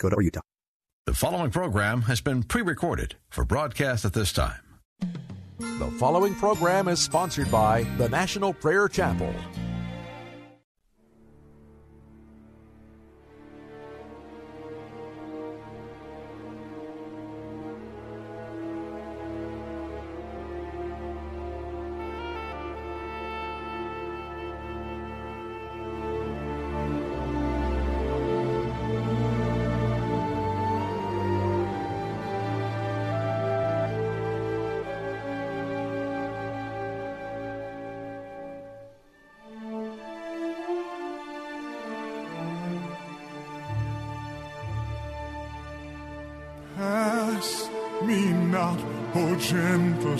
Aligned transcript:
Go 0.00 0.08
to 0.08 0.16
Utah. 0.20 0.40
The 1.06 1.12
following 1.12 1.50
program 1.50 2.02
has 2.02 2.20
been 2.20 2.42
pre 2.42 2.62
recorded 2.62 3.16
for 3.28 3.44
broadcast 3.44 4.04
at 4.04 4.14
this 4.14 4.32
time. 4.32 4.60
The 5.58 5.90
following 5.98 6.34
program 6.34 6.88
is 6.88 7.00
sponsored 7.00 7.50
by 7.50 7.82
the 7.98 8.08
National 8.08 8.54
Prayer 8.54 8.88
Chapel. 8.88 9.34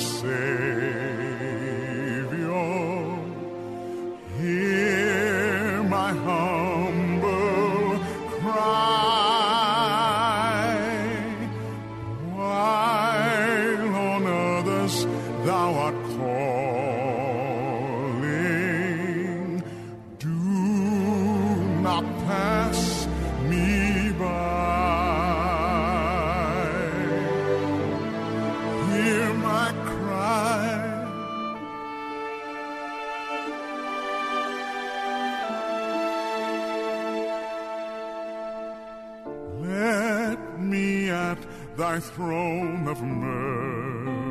Gentle 0.01 0.70
thy 41.91 41.99
throne 41.99 42.87
of 42.87 43.03
mercy 43.03 44.31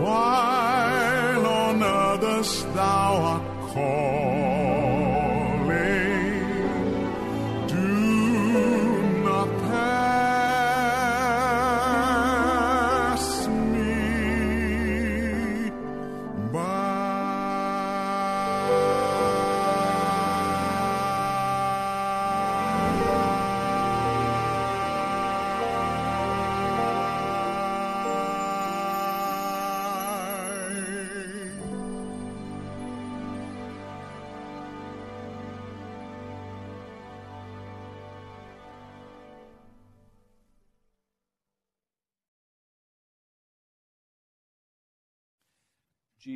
while 0.00 1.46
on 1.46 1.82
others 1.82 2.64
thou 2.74 3.16
art 3.32 3.72
called. 3.72 4.97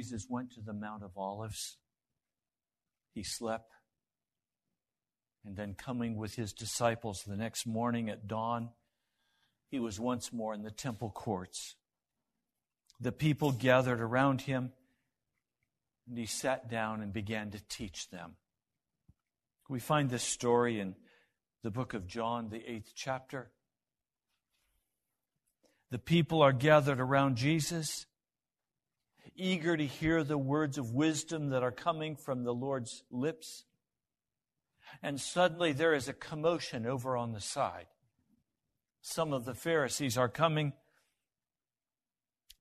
Jesus 0.03 0.27
went 0.29 0.51
to 0.55 0.61
the 0.61 0.73
Mount 0.73 1.05
of 1.05 1.17
Olives. 1.17 1.77
He 3.15 3.23
slept. 3.23 3.71
And 5.45 5.57
then, 5.57 5.75
coming 5.75 6.17
with 6.17 6.35
his 6.35 6.53
disciples 6.53 7.23
the 7.23 7.37
next 7.37 7.69
morning 7.69 8.11
at 8.11 8.27
dawn, 8.27 8.71
he 9.71 9.79
was 9.79 10.01
once 10.01 10.33
more 10.33 10.55
in 10.55 10.65
the 10.65 10.73
temple 10.73 11.11
courts. 11.11 11.77
The 13.01 13.13
people 13.13 13.53
gathered 13.53 14.01
around 14.01 14.41
him, 14.41 14.73
and 16.09 16.19
he 16.19 16.27
sat 16.27 16.69
down 16.69 17.01
and 17.01 17.13
began 17.13 17.53
to 17.53 17.61
teach 17.69 18.11
them. 18.11 18.35
We 19.69 19.79
find 19.79 20.11
this 20.11 20.25
story 20.25 20.81
in 20.81 20.97
the 21.63 21.71
book 21.71 21.95
of 21.95 22.09
John, 22.09 22.49
the 22.49 22.69
eighth 22.69 22.93
chapter. 22.97 23.53
The 25.93 26.01
people 26.01 26.43
are 26.43 26.53
gathered 26.53 26.99
around 26.99 27.37
Jesus 27.37 28.07
eager 29.37 29.77
to 29.77 29.87
hear 29.87 30.25
the 30.25 30.39
words 30.39 30.79
of 30.79 30.93
wisdom 30.93 31.51
that 31.51 31.63
are 31.63 31.73
coming 31.73 32.17
from 32.17 32.45
the 32.45 32.55
Lord's 32.55 33.03
lips. 33.11 33.65
And 35.03 35.21
suddenly 35.21 35.73
there 35.73 35.95
is 35.95 36.09
a 36.09 36.13
commotion 36.13 36.87
over 36.87 37.17
on 37.17 37.33
the 37.33 37.41
side. 37.41 37.87
Some 39.01 39.33
of 39.33 39.45
the 39.45 39.55
Pharisees 39.55 40.17
are 40.17 40.29
coming. 40.29 40.73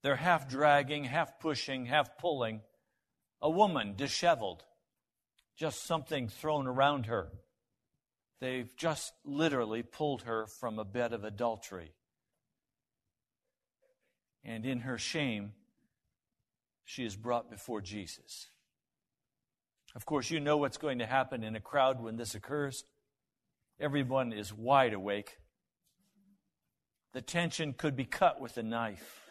They're 0.02 0.16
half 0.16 0.50
dragging, 0.50 1.04
half 1.04 1.40
pushing, 1.40 1.86
half 1.86 2.18
pulling. 2.18 2.62
A 3.42 3.50
woman 3.50 3.96
disheveled, 3.96 4.64
just 5.56 5.86
something 5.86 6.30
thrown 6.30 6.68
around 6.68 7.08
her. 7.08 7.32
They've 8.40 8.76
just 8.76 9.14
literally 9.24 9.84
pulled 9.84 10.24
her 10.24 10.48
from 10.48 10.80
a 10.80 10.86
bed 10.86 11.14
of 11.14 11.24
adultery. 11.24 11.94
And 14.44 14.66
in 14.66 14.80
her 14.80 14.98
shame, 14.98 15.54
she 16.92 17.06
is 17.06 17.16
brought 17.16 17.50
before 17.50 17.80
Jesus. 17.80 18.50
Of 19.96 20.06
course, 20.06 20.30
you 20.30 20.42
know 20.42 20.58
what's 20.58 20.78
going 20.78 21.00
to 21.00 21.06
happen 21.06 21.42
in 21.42 21.56
a 21.56 21.62
crowd 21.62 22.02
when 22.02 22.18
this 22.18 22.36
occurs. 22.36 22.84
Everyone 23.80 24.34
is 24.34 24.54
wide 24.54 24.92
awake. 24.92 25.38
The 27.14 27.22
tension 27.22 27.72
could 27.72 27.96
be 27.96 28.04
cut 28.04 28.42
with 28.42 28.58
a 28.58 28.64
knife. 28.64 29.22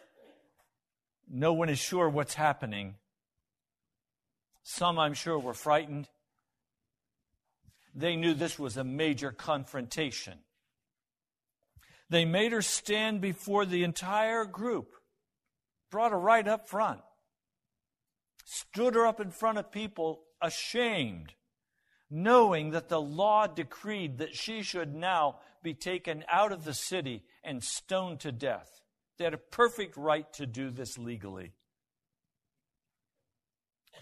No 1.29 1.53
one 1.53 1.69
is 1.69 1.77
sure 1.77 2.09
what's 2.09 2.33
happening. 2.33 2.95
Some, 4.63 4.97
I'm 4.97 5.13
sure, 5.13 5.37
were 5.37 5.53
frightened. 5.53 6.09
They 7.93 8.15
knew 8.15 8.33
this 8.33 8.57
was 8.57 8.75
a 8.75 8.83
major 8.83 9.31
confrontation. 9.31 10.39
They 12.09 12.25
made 12.25 12.53
her 12.53 12.63
stand 12.63 13.21
before 13.21 13.67
the 13.67 13.83
entire 13.83 14.45
group, 14.45 14.95
brought 15.91 16.11
her 16.11 16.19
right 16.19 16.47
up 16.47 16.67
front 16.67 17.01
stood 18.45 18.95
her 18.95 19.05
up 19.05 19.19
in 19.19 19.31
front 19.31 19.57
of 19.57 19.71
people 19.71 20.23
ashamed, 20.41 21.33
knowing 22.09 22.71
that 22.71 22.89
the 22.89 23.01
law 23.01 23.47
decreed 23.47 24.17
that 24.17 24.35
she 24.35 24.63
should 24.63 24.93
now 24.93 25.39
be 25.63 25.73
taken 25.73 26.23
out 26.31 26.51
of 26.51 26.63
the 26.63 26.73
city 26.73 27.23
and 27.43 27.63
stoned 27.63 28.19
to 28.21 28.31
death. 28.31 28.81
They 29.17 29.23
had 29.25 29.33
a 29.33 29.37
perfect 29.37 29.97
right 29.97 30.31
to 30.33 30.45
do 30.45 30.71
this 30.71 30.97
legally. 30.97 31.53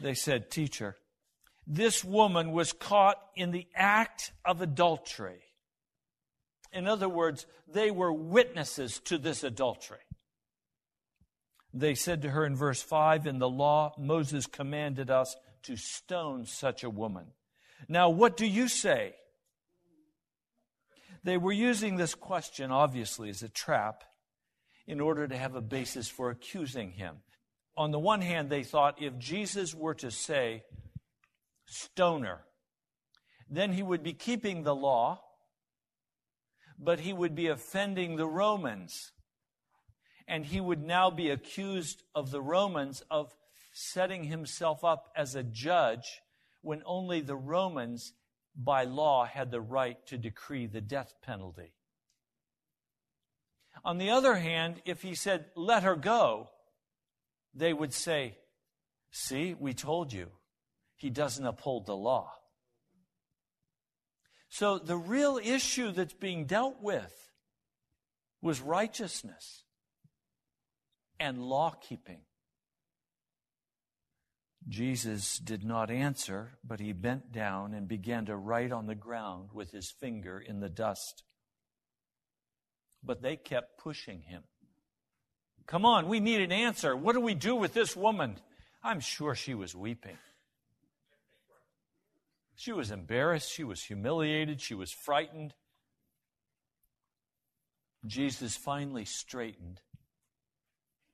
They 0.01 0.13
said, 0.13 0.49
Teacher, 0.49 0.95
this 1.67 2.03
woman 2.03 2.51
was 2.51 2.71
caught 2.71 3.17
in 3.35 3.51
the 3.51 3.67
act 3.75 4.31
of 4.45 4.61
adultery. 4.61 5.41
In 6.71 6.87
other 6.87 7.09
words, 7.09 7.45
they 7.67 7.91
were 7.91 8.13
witnesses 8.13 8.99
to 9.05 9.17
this 9.17 9.43
adultery. 9.43 9.99
They 11.73 11.95
said 11.95 12.21
to 12.23 12.29
her 12.31 12.45
in 12.45 12.55
verse 12.55 12.81
5 12.81 13.27
In 13.27 13.39
the 13.39 13.49
law, 13.49 13.93
Moses 13.97 14.47
commanded 14.47 15.09
us 15.09 15.35
to 15.63 15.75
stone 15.75 16.45
such 16.45 16.83
a 16.83 16.89
woman. 16.89 17.27
Now, 17.87 18.09
what 18.09 18.37
do 18.37 18.45
you 18.45 18.67
say? 18.67 19.15
They 21.23 21.37
were 21.37 21.51
using 21.51 21.97
this 21.97 22.15
question, 22.15 22.71
obviously, 22.71 23.29
as 23.29 23.43
a 23.43 23.49
trap 23.49 24.03
in 24.87 24.99
order 24.99 25.27
to 25.27 25.37
have 25.37 25.55
a 25.55 25.61
basis 25.61 26.07
for 26.07 26.29
accusing 26.29 26.91
him. 26.91 27.17
On 27.77 27.91
the 27.91 27.99
one 27.99 28.21
hand, 28.21 28.49
they 28.49 28.63
thought 28.63 29.01
if 29.01 29.17
Jesus 29.17 29.75
were 29.75 29.93
to 29.95 30.11
say, 30.11 30.63
stoner, 31.65 32.39
then 33.49 33.73
he 33.73 33.83
would 33.83 34.03
be 34.03 34.13
keeping 34.13 34.63
the 34.63 34.75
law, 34.75 35.21
but 36.77 37.01
he 37.01 37.13
would 37.13 37.35
be 37.35 37.47
offending 37.47 38.15
the 38.15 38.27
Romans 38.27 39.11
and 40.29 40.45
he 40.45 40.61
would 40.61 40.83
now 40.83 41.09
be 41.09 41.31
accused 41.31 42.03
of 42.13 42.29
the 42.29 42.41
Romans 42.41 43.03
of 43.09 43.35
setting 43.73 44.23
himself 44.23 44.83
up 44.83 45.11
as 45.15 45.35
a 45.35 45.43
judge 45.43 46.21
when 46.61 46.83
only 46.85 47.21
the 47.21 47.35
Romans, 47.35 48.13
by 48.55 48.83
law, 48.83 49.25
had 49.25 49.49
the 49.49 49.59
right 49.59 49.97
to 50.05 50.17
decree 50.17 50.67
the 50.67 50.81
death 50.81 51.15
penalty. 51.23 51.73
On 53.83 53.97
the 53.97 54.11
other 54.11 54.35
hand, 54.35 54.81
if 54.85 55.01
he 55.01 55.15
said, 55.15 55.45
let 55.55 55.83
her 55.83 55.95
go, 55.95 56.49
they 57.55 57.73
would 57.73 57.93
say, 57.93 58.37
see, 59.11 59.55
we 59.59 59.73
told 59.73 60.13
you, 60.13 60.27
he 60.95 61.09
doesn't 61.09 61.45
uphold 61.45 61.87
the 61.87 61.95
law. 61.95 62.31
So 64.49 64.77
the 64.77 64.97
real 64.97 65.39
issue 65.41 65.91
that's 65.91 66.13
being 66.13 66.45
dealt 66.45 66.81
with 66.81 67.13
was 68.41 68.61
righteousness 68.61 69.63
and 71.19 71.43
law 71.43 71.75
keeping. 71.81 72.19
Jesus 74.67 75.37
did 75.39 75.63
not 75.63 75.89
answer, 75.89 76.51
but 76.63 76.79
he 76.79 76.93
bent 76.93 77.31
down 77.31 77.73
and 77.73 77.87
began 77.87 78.25
to 78.25 78.35
write 78.35 78.71
on 78.71 78.87
the 78.87 78.95
ground 78.95 79.49
with 79.53 79.71
his 79.71 79.89
finger 79.89 80.39
in 80.39 80.59
the 80.59 80.69
dust. 80.69 81.23
But 83.03 83.21
they 83.21 83.35
kept 83.35 83.79
pushing 83.79 84.21
him. 84.21 84.43
Come 85.65 85.85
on, 85.85 86.07
we 86.07 86.19
need 86.19 86.41
an 86.41 86.51
answer. 86.51 86.95
What 86.95 87.13
do 87.13 87.21
we 87.21 87.35
do 87.35 87.55
with 87.55 87.73
this 87.73 87.95
woman? 87.95 88.35
I'm 88.83 88.99
sure 88.99 89.35
she 89.35 89.53
was 89.53 89.75
weeping. 89.75 90.17
She 92.55 92.73
was 92.73 92.91
embarrassed. 92.91 93.51
She 93.51 93.63
was 93.63 93.83
humiliated. 93.83 94.61
She 94.61 94.75
was 94.75 94.91
frightened. 94.91 95.53
Jesus 98.05 98.57
finally 98.57 99.05
straightened 99.05 99.79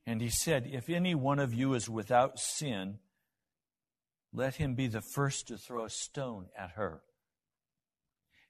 and 0.05 0.21
he 0.21 0.29
said, 0.29 0.69
If 0.71 0.89
any 0.89 1.15
one 1.15 1.39
of 1.39 1.53
you 1.53 1.73
is 1.73 1.89
without 1.89 2.39
sin, 2.39 2.99
let 4.31 4.55
him 4.55 4.75
be 4.75 4.87
the 4.87 5.01
first 5.01 5.47
to 5.47 5.57
throw 5.57 5.85
a 5.85 5.89
stone 5.89 6.47
at 6.57 6.71
her. 6.71 7.01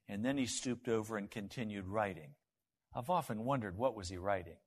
And 0.07 0.25
then 0.25 0.37
he 0.37 0.45
stooped 0.45 0.87
over 0.87 1.17
and 1.17 1.29
continued 1.29 1.87
writing. 1.87 2.31
I've 2.93 3.09
often 3.09 3.45
wondered 3.45 3.77
what 3.77 3.95
was 3.95 4.09
he 4.09 4.17
writing? 4.17 4.57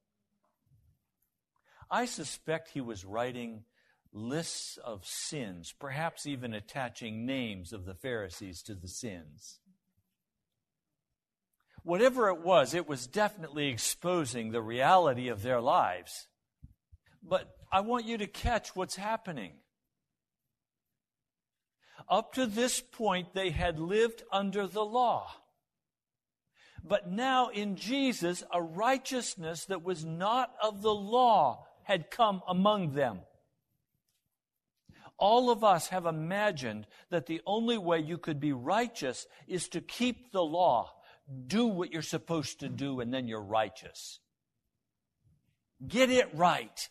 I 1.90 2.06
suspect 2.06 2.70
he 2.70 2.80
was 2.80 3.04
writing 3.04 3.64
lists 4.12 4.78
of 4.78 5.04
sins, 5.04 5.74
perhaps 5.78 6.26
even 6.26 6.54
attaching 6.54 7.26
names 7.26 7.72
of 7.72 7.84
the 7.84 7.94
Pharisees 7.94 8.62
to 8.62 8.74
the 8.74 8.88
sins. 8.88 9.60
Whatever 11.82 12.28
it 12.28 12.40
was, 12.40 12.74
it 12.74 12.88
was 12.88 13.06
definitely 13.06 13.68
exposing 13.68 14.50
the 14.50 14.62
reality 14.62 15.28
of 15.28 15.42
their 15.42 15.60
lives. 15.60 16.27
But 17.28 17.54
I 17.70 17.80
want 17.80 18.06
you 18.06 18.18
to 18.18 18.26
catch 18.26 18.74
what's 18.74 18.96
happening. 18.96 19.52
Up 22.08 22.32
to 22.34 22.46
this 22.46 22.80
point, 22.80 23.34
they 23.34 23.50
had 23.50 23.78
lived 23.78 24.22
under 24.32 24.66
the 24.66 24.84
law. 24.84 25.30
But 26.82 27.10
now 27.10 27.48
in 27.48 27.76
Jesus, 27.76 28.42
a 28.52 28.62
righteousness 28.62 29.66
that 29.66 29.82
was 29.82 30.04
not 30.04 30.52
of 30.62 30.80
the 30.80 30.94
law 30.94 31.66
had 31.82 32.10
come 32.10 32.42
among 32.48 32.92
them. 32.92 33.20
All 35.18 35.50
of 35.50 35.64
us 35.64 35.88
have 35.88 36.06
imagined 36.06 36.86
that 37.10 37.26
the 37.26 37.40
only 37.44 37.76
way 37.76 37.98
you 37.98 38.16
could 38.16 38.38
be 38.38 38.52
righteous 38.52 39.26
is 39.48 39.68
to 39.70 39.80
keep 39.80 40.32
the 40.32 40.44
law. 40.44 40.92
Do 41.46 41.66
what 41.66 41.92
you're 41.92 42.02
supposed 42.02 42.60
to 42.60 42.68
do, 42.68 43.00
and 43.00 43.12
then 43.12 43.26
you're 43.26 43.42
righteous. 43.42 44.20
Get 45.86 46.10
it 46.10 46.28
right. 46.34 46.88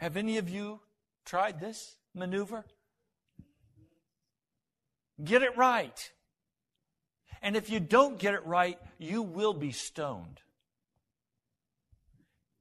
Have 0.00 0.16
any 0.16 0.38
of 0.38 0.48
you 0.48 0.80
tried 1.26 1.60
this 1.60 1.96
maneuver? 2.14 2.64
Get 5.22 5.42
it 5.42 5.54
right. 5.58 6.10
And 7.42 7.54
if 7.54 7.68
you 7.68 7.80
don't 7.80 8.18
get 8.18 8.32
it 8.32 8.46
right, 8.46 8.78
you 8.98 9.20
will 9.20 9.52
be 9.52 9.72
stoned. 9.72 10.40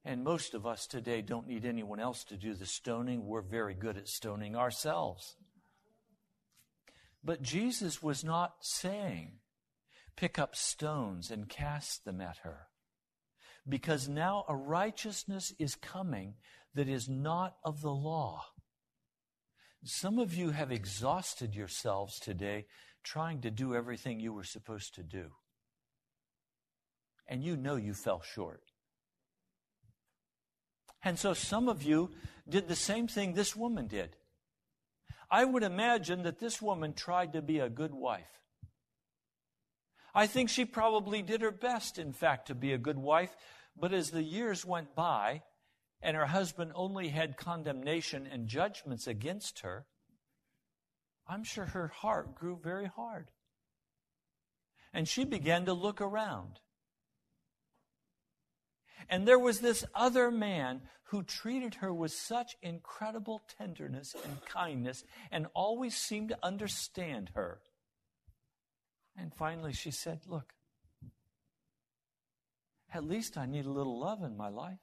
And 0.03 0.25
most 0.25 0.53
of 0.53 0.65
us 0.65 0.85
today 0.85 1.21
don't 1.21 1.47
need 1.47 1.63
anyone 1.63 2.01
else 2.01 2.25
to 2.25 2.35
do 2.35 2.53
the 2.53 2.65
stoning. 2.65 3.25
We're 3.25 3.41
very 3.41 3.73
good 3.73 3.95
at 3.95 4.09
stoning 4.09 4.57
ourselves. 4.57 5.37
But 7.23 7.41
Jesus 7.41 8.03
was 8.03 8.21
not 8.21 8.55
saying, 8.59 9.39
pick 10.17 10.37
up 10.37 10.57
stones 10.57 11.31
and 11.31 11.47
cast 11.47 12.03
them 12.03 12.19
at 12.19 12.39
her. 12.43 12.67
Because 13.67 14.09
now 14.09 14.43
a 14.49 14.55
righteousness 14.57 15.53
is 15.57 15.75
coming 15.75 16.33
that 16.75 16.87
is 16.87 17.09
not 17.09 17.55
of 17.63 17.81
the 17.81 17.91
law. 17.91 18.45
Some 19.83 20.19
of 20.19 20.33
you 20.33 20.51
have 20.51 20.71
exhausted 20.71 21.55
yourselves 21.55 22.19
today 22.19 22.65
trying 23.03 23.41
to 23.41 23.51
do 23.51 23.75
everything 23.75 24.19
you 24.19 24.33
were 24.33 24.43
supposed 24.43 24.95
to 24.95 25.03
do. 25.03 25.31
And 27.27 27.43
you 27.43 27.55
know 27.55 27.75
you 27.75 27.93
fell 27.93 28.21
short. 28.21 28.61
And 31.03 31.17
so 31.17 31.33
some 31.33 31.69
of 31.69 31.81
you 31.81 32.11
did 32.47 32.67
the 32.67 32.75
same 32.75 33.07
thing 33.07 33.33
this 33.33 33.55
woman 33.55 33.87
did. 33.87 34.17
I 35.31 35.45
would 35.45 35.63
imagine 35.63 36.23
that 36.23 36.39
this 36.39 36.61
woman 36.61 36.93
tried 36.93 37.33
to 37.33 37.41
be 37.41 37.59
a 37.59 37.69
good 37.69 37.93
wife. 37.93 38.39
I 40.13 40.27
think 40.27 40.49
she 40.49 40.65
probably 40.65 41.21
did 41.21 41.41
her 41.41 41.51
best, 41.51 41.99
in 41.99 42.13
fact, 42.13 42.47
to 42.47 42.55
be 42.55 42.73
a 42.73 42.79
good 42.79 42.97
wife, 42.97 43.35
but 43.77 43.93
as 43.93 44.09
the 44.09 44.23
years 44.23 44.65
went 44.65 44.95
by 44.95 45.43
and 46.01 46.15
her 46.15 46.27
husband 46.27 46.71
only 46.75 47.09
had 47.09 47.37
condemnation 47.37 48.27
and 48.27 48.47
judgments 48.47 49.07
against 49.07 49.59
her, 49.59 49.85
I'm 51.27 51.43
sure 51.43 51.65
her 51.65 51.87
heart 51.87 52.35
grew 52.35 52.57
very 52.61 52.87
hard. 52.87 53.31
And 54.93 55.07
she 55.07 55.23
began 55.23 55.65
to 55.65 55.73
look 55.73 56.01
around. 56.01 56.59
And 59.07 59.27
there 59.27 59.39
was 59.39 59.59
this 59.59 59.85
other 59.93 60.31
man 60.31 60.81
who 61.05 61.23
treated 61.23 61.75
her 61.75 61.93
with 61.93 62.11
such 62.11 62.55
incredible 62.61 63.41
tenderness 63.57 64.15
and 64.23 64.43
kindness 64.45 65.03
and 65.31 65.47
always 65.53 65.95
seemed 65.95 66.29
to 66.29 66.37
understand 66.43 67.31
her. 67.35 67.59
And 69.17 69.33
finally 69.33 69.73
she 69.73 69.91
said, 69.91 70.21
Look, 70.27 70.53
at 72.93 73.03
least 73.03 73.37
I 73.37 73.45
need 73.45 73.65
a 73.65 73.71
little 73.71 73.99
love 73.99 74.23
in 74.23 74.37
my 74.37 74.49
life. 74.49 74.79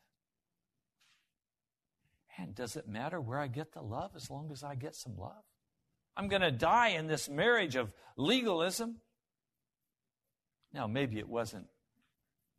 And 2.38 2.55
does 2.55 2.76
it 2.76 2.88
matter 2.88 3.21
where 3.21 3.38
I 3.38 3.47
get 3.47 3.73
the 3.73 3.83
love 3.83 4.12
as 4.14 4.31
long 4.31 4.50
as 4.52 4.62
I 4.62 4.75
get 4.75 4.95
some 4.95 5.16
love? 5.16 5.45
I'm 6.16 6.28
going 6.28 6.43
to 6.43 6.50
die 6.50 6.88
in 6.88 7.07
this 7.07 7.28
marriage 7.28 7.76
of 7.76 7.93
legalism. 8.16 8.97
Now, 10.73 10.87
maybe 10.87 11.19
it 11.19 11.28
wasn't 11.28 11.66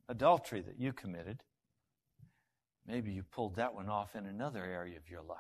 adultery 0.10 0.62
that 0.62 0.80
you 0.80 0.94
committed. 0.94 1.44
Maybe 2.88 3.12
you 3.12 3.24
pulled 3.24 3.56
that 3.56 3.74
one 3.74 3.90
off 3.90 4.16
in 4.16 4.26
another 4.26 4.64
area 4.64 4.98
of 4.98 5.10
your 5.10 5.22
life 5.22 5.38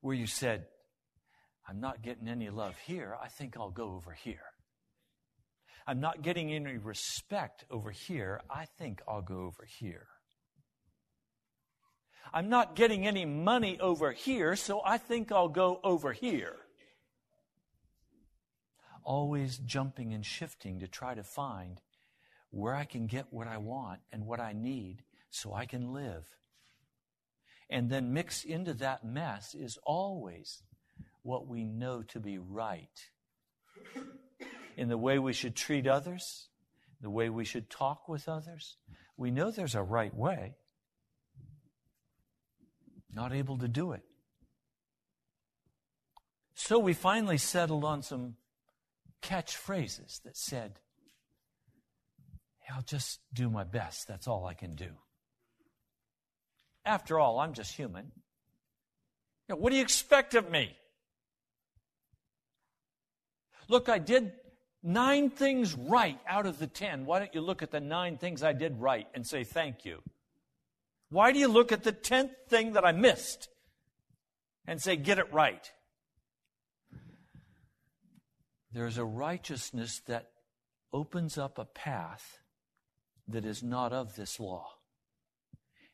where 0.00 0.14
you 0.14 0.26
said, 0.26 0.66
I'm 1.66 1.80
not 1.80 2.02
getting 2.02 2.28
any 2.28 2.50
love 2.50 2.76
here. 2.86 3.16
I 3.20 3.28
think 3.28 3.56
I'll 3.56 3.70
go 3.70 3.94
over 3.94 4.12
here. 4.12 4.44
I'm 5.86 6.00
not 6.00 6.22
getting 6.22 6.52
any 6.52 6.76
respect 6.76 7.64
over 7.70 7.90
here. 7.90 8.40
I 8.50 8.66
think 8.78 9.00
I'll 9.08 9.22
go 9.22 9.40
over 9.44 9.66
here. 9.80 10.06
I'm 12.32 12.48
not 12.48 12.76
getting 12.76 13.06
any 13.06 13.24
money 13.24 13.78
over 13.80 14.12
here, 14.12 14.56
so 14.56 14.80
I 14.84 14.98
think 14.98 15.30
I'll 15.30 15.48
go 15.48 15.80
over 15.84 16.12
here. 16.12 16.56
Always 19.04 19.58
jumping 19.58 20.12
and 20.14 20.24
shifting 20.24 20.80
to 20.80 20.88
try 20.88 21.14
to 21.14 21.22
find 21.22 21.80
where 22.50 22.74
I 22.74 22.84
can 22.84 23.06
get 23.06 23.26
what 23.30 23.46
I 23.46 23.58
want 23.58 24.00
and 24.12 24.26
what 24.26 24.40
I 24.40 24.52
need 24.52 25.02
so 25.30 25.52
I 25.52 25.66
can 25.66 25.92
live. 25.92 26.24
And 27.68 27.90
then 27.90 28.12
mixed 28.12 28.44
into 28.44 28.74
that 28.74 29.04
mess 29.04 29.54
is 29.54 29.78
always 29.84 30.62
what 31.22 31.46
we 31.48 31.64
know 31.64 32.02
to 32.02 32.20
be 32.20 32.38
right 32.38 33.10
in 34.76 34.88
the 34.88 34.98
way 34.98 35.18
we 35.18 35.32
should 35.32 35.56
treat 35.56 35.86
others, 35.86 36.48
the 37.00 37.10
way 37.10 37.28
we 37.28 37.44
should 37.44 37.70
talk 37.70 38.08
with 38.08 38.28
others. 38.28 38.76
We 39.16 39.30
know 39.30 39.50
there's 39.50 39.74
a 39.74 39.82
right 39.82 40.14
way. 40.14 40.54
Not 43.14 43.32
able 43.32 43.58
to 43.58 43.68
do 43.68 43.92
it. 43.92 44.02
So 46.54 46.78
we 46.78 46.94
finally 46.94 47.38
settled 47.38 47.84
on 47.84 48.02
some 48.02 48.34
catchphrases 49.22 50.22
that 50.22 50.36
said, 50.36 50.80
I'll 52.74 52.82
just 52.82 53.20
do 53.32 53.50
my 53.50 53.64
best. 53.64 54.08
That's 54.08 54.26
all 54.26 54.46
I 54.46 54.54
can 54.54 54.74
do. 54.74 54.88
After 56.84 57.20
all, 57.20 57.38
I'm 57.38 57.52
just 57.52 57.74
human. 57.74 58.10
You 59.48 59.54
know, 59.54 59.56
what 59.56 59.70
do 59.70 59.76
you 59.76 59.82
expect 59.82 60.34
of 60.34 60.50
me? 60.50 60.74
Look, 63.68 63.88
I 63.88 63.98
did 63.98 64.32
nine 64.82 65.30
things 65.30 65.74
right 65.74 66.18
out 66.26 66.46
of 66.46 66.58
the 66.58 66.66
ten. 66.66 67.06
Why 67.06 67.18
don't 67.18 67.34
you 67.34 67.40
look 67.40 67.62
at 67.62 67.70
the 67.70 67.80
nine 67.80 68.16
things 68.16 68.42
I 68.42 68.52
did 68.52 68.80
right 68.80 69.06
and 69.14 69.26
say 69.26 69.44
thank 69.44 69.84
you? 69.84 70.02
Why 71.10 71.32
do 71.32 71.38
you 71.38 71.48
look 71.48 71.72
at 71.72 71.84
the 71.84 71.92
tenth 71.92 72.32
thing 72.48 72.72
that 72.72 72.84
I 72.84 72.92
missed 72.92 73.48
and 74.66 74.80
say 74.80 74.96
get 74.96 75.18
it 75.18 75.32
right? 75.32 75.70
There's 78.72 78.98
a 78.98 79.04
righteousness 79.04 80.00
that 80.06 80.30
opens 80.92 81.38
up 81.38 81.58
a 81.58 81.64
path 81.64 82.38
that 83.28 83.44
is 83.44 83.62
not 83.62 83.92
of 83.92 84.16
this 84.16 84.40
law 84.40 84.66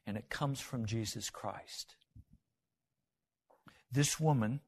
and 0.07 0.17
it 0.17 0.31
comes 0.31 0.61
from 0.61 0.87
Jesus 0.87 1.31
Christ. 1.31 1.95
This 3.93 4.19
woman 4.19 4.61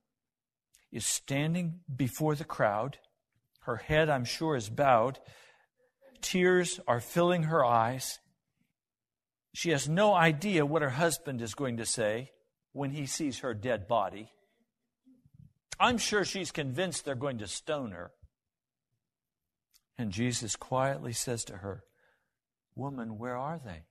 is 0.93 1.07
standing 1.07 1.81
before 1.95 2.35
the 2.35 2.45
crowd. 2.45 2.99
Her 3.61 3.77
head, 3.77 4.09
I'm 4.09 4.25
sure, 4.25 4.57
is 4.57 4.69
bowed. 4.69 5.19
Tears 6.21 6.81
are 6.87 7.01
filling 7.01 7.45
her 7.45 7.65
eyes. 7.65 8.19
She 9.53 9.71
has 9.71 9.89
no 9.89 10.15
idea 10.15 10.65
what 10.65 10.83
her 10.83 10.91
husband 10.91 11.43
is 11.43 11.55
going 11.55 11.77
to 11.77 11.87
say 11.87 12.33
when 12.73 12.91
he 12.91 13.07
sees 13.07 13.41
her 13.41 13.53
dead 13.53 13.87
body. 13.87 14.31
I'm 15.79 15.99
sure 15.99 16.25
she's 16.25 16.51
convinced 16.51 17.05
they're 17.05 17.15
going 17.15 17.39
to 17.39 17.47
stone 17.47 17.91
her. 17.91 18.13
And 19.99 20.11
Jesus 20.11 20.57
quietly 20.57 21.13
says 21.13 21.45
to 21.45 21.59
her, 21.59 21.85
Woman, 22.75 23.19
where 23.19 23.37
are 23.37 23.61
they? 23.63 23.83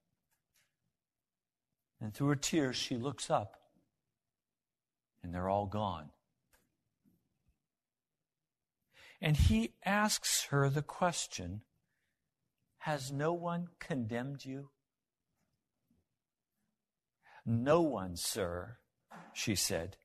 And 1.99 2.13
through 2.13 2.29
her 2.29 2.35
tears, 2.35 2.75
she 2.75 2.97
looks 2.97 3.29
up, 3.29 3.55
and 5.21 5.33
they're 5.33 5.49
all 5.49 5.67
gone. 5.67 6.09
And 9.21 9.37
he 9.37 9.73
asks 9.85 10.45
her 10.45 10.67
the 10.67 10.81
question 10.81 11.61
Has 12.79 13.11
no 13.11 13.33
one 13.33 13.67
condemned 13.79 14.43
you? 14.43 14.69
No 17.45 17.81
one, 17.81 18.15
sir, 18.15 18.77
she 19.33 19.55
said. 19.55 19.97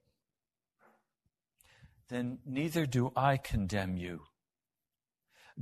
Then 2.08 2.38
neither 2.46 2.86
do 2.86 3.12
I 3.16 3.36
condemn 3.36 3.96
you. 3.96 4.22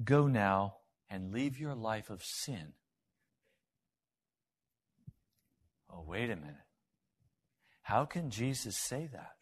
Go 0.02 0.26
now 0.26 0.76
and 1.08 1.32
leave 1.32 1.58
your 1.58 1.74
life 1.74 2.10
of 2.10 2.22
sin 2.22 2.74
Oh, 5.94 6.04
wait 6.06 6.30
a 6.30 6.36
minute. 6.36 6.56
How 7.82 8.04
can 8.04 8.30
Jesus 8.30 8.76
say 8.76 9.08
that? 9.12 9.32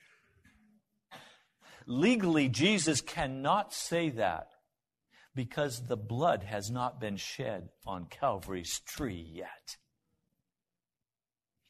Legally, 1.86 2.48
Jesus 2.48 3.00
cannot 3.00 3.72
say 3.72 4.10
that 4.10 4.48
because 5.34 5.86
the 5.86 5.96
blood 5.96 6.42
has 6.42 6.70
not 6.70 7.00
been 7.00 7.16
shed 7.16 7.70
on 7.86 8.06
Calvary's 8.06 8.80
tree 8.80 9.26
yet. 9.32 9.76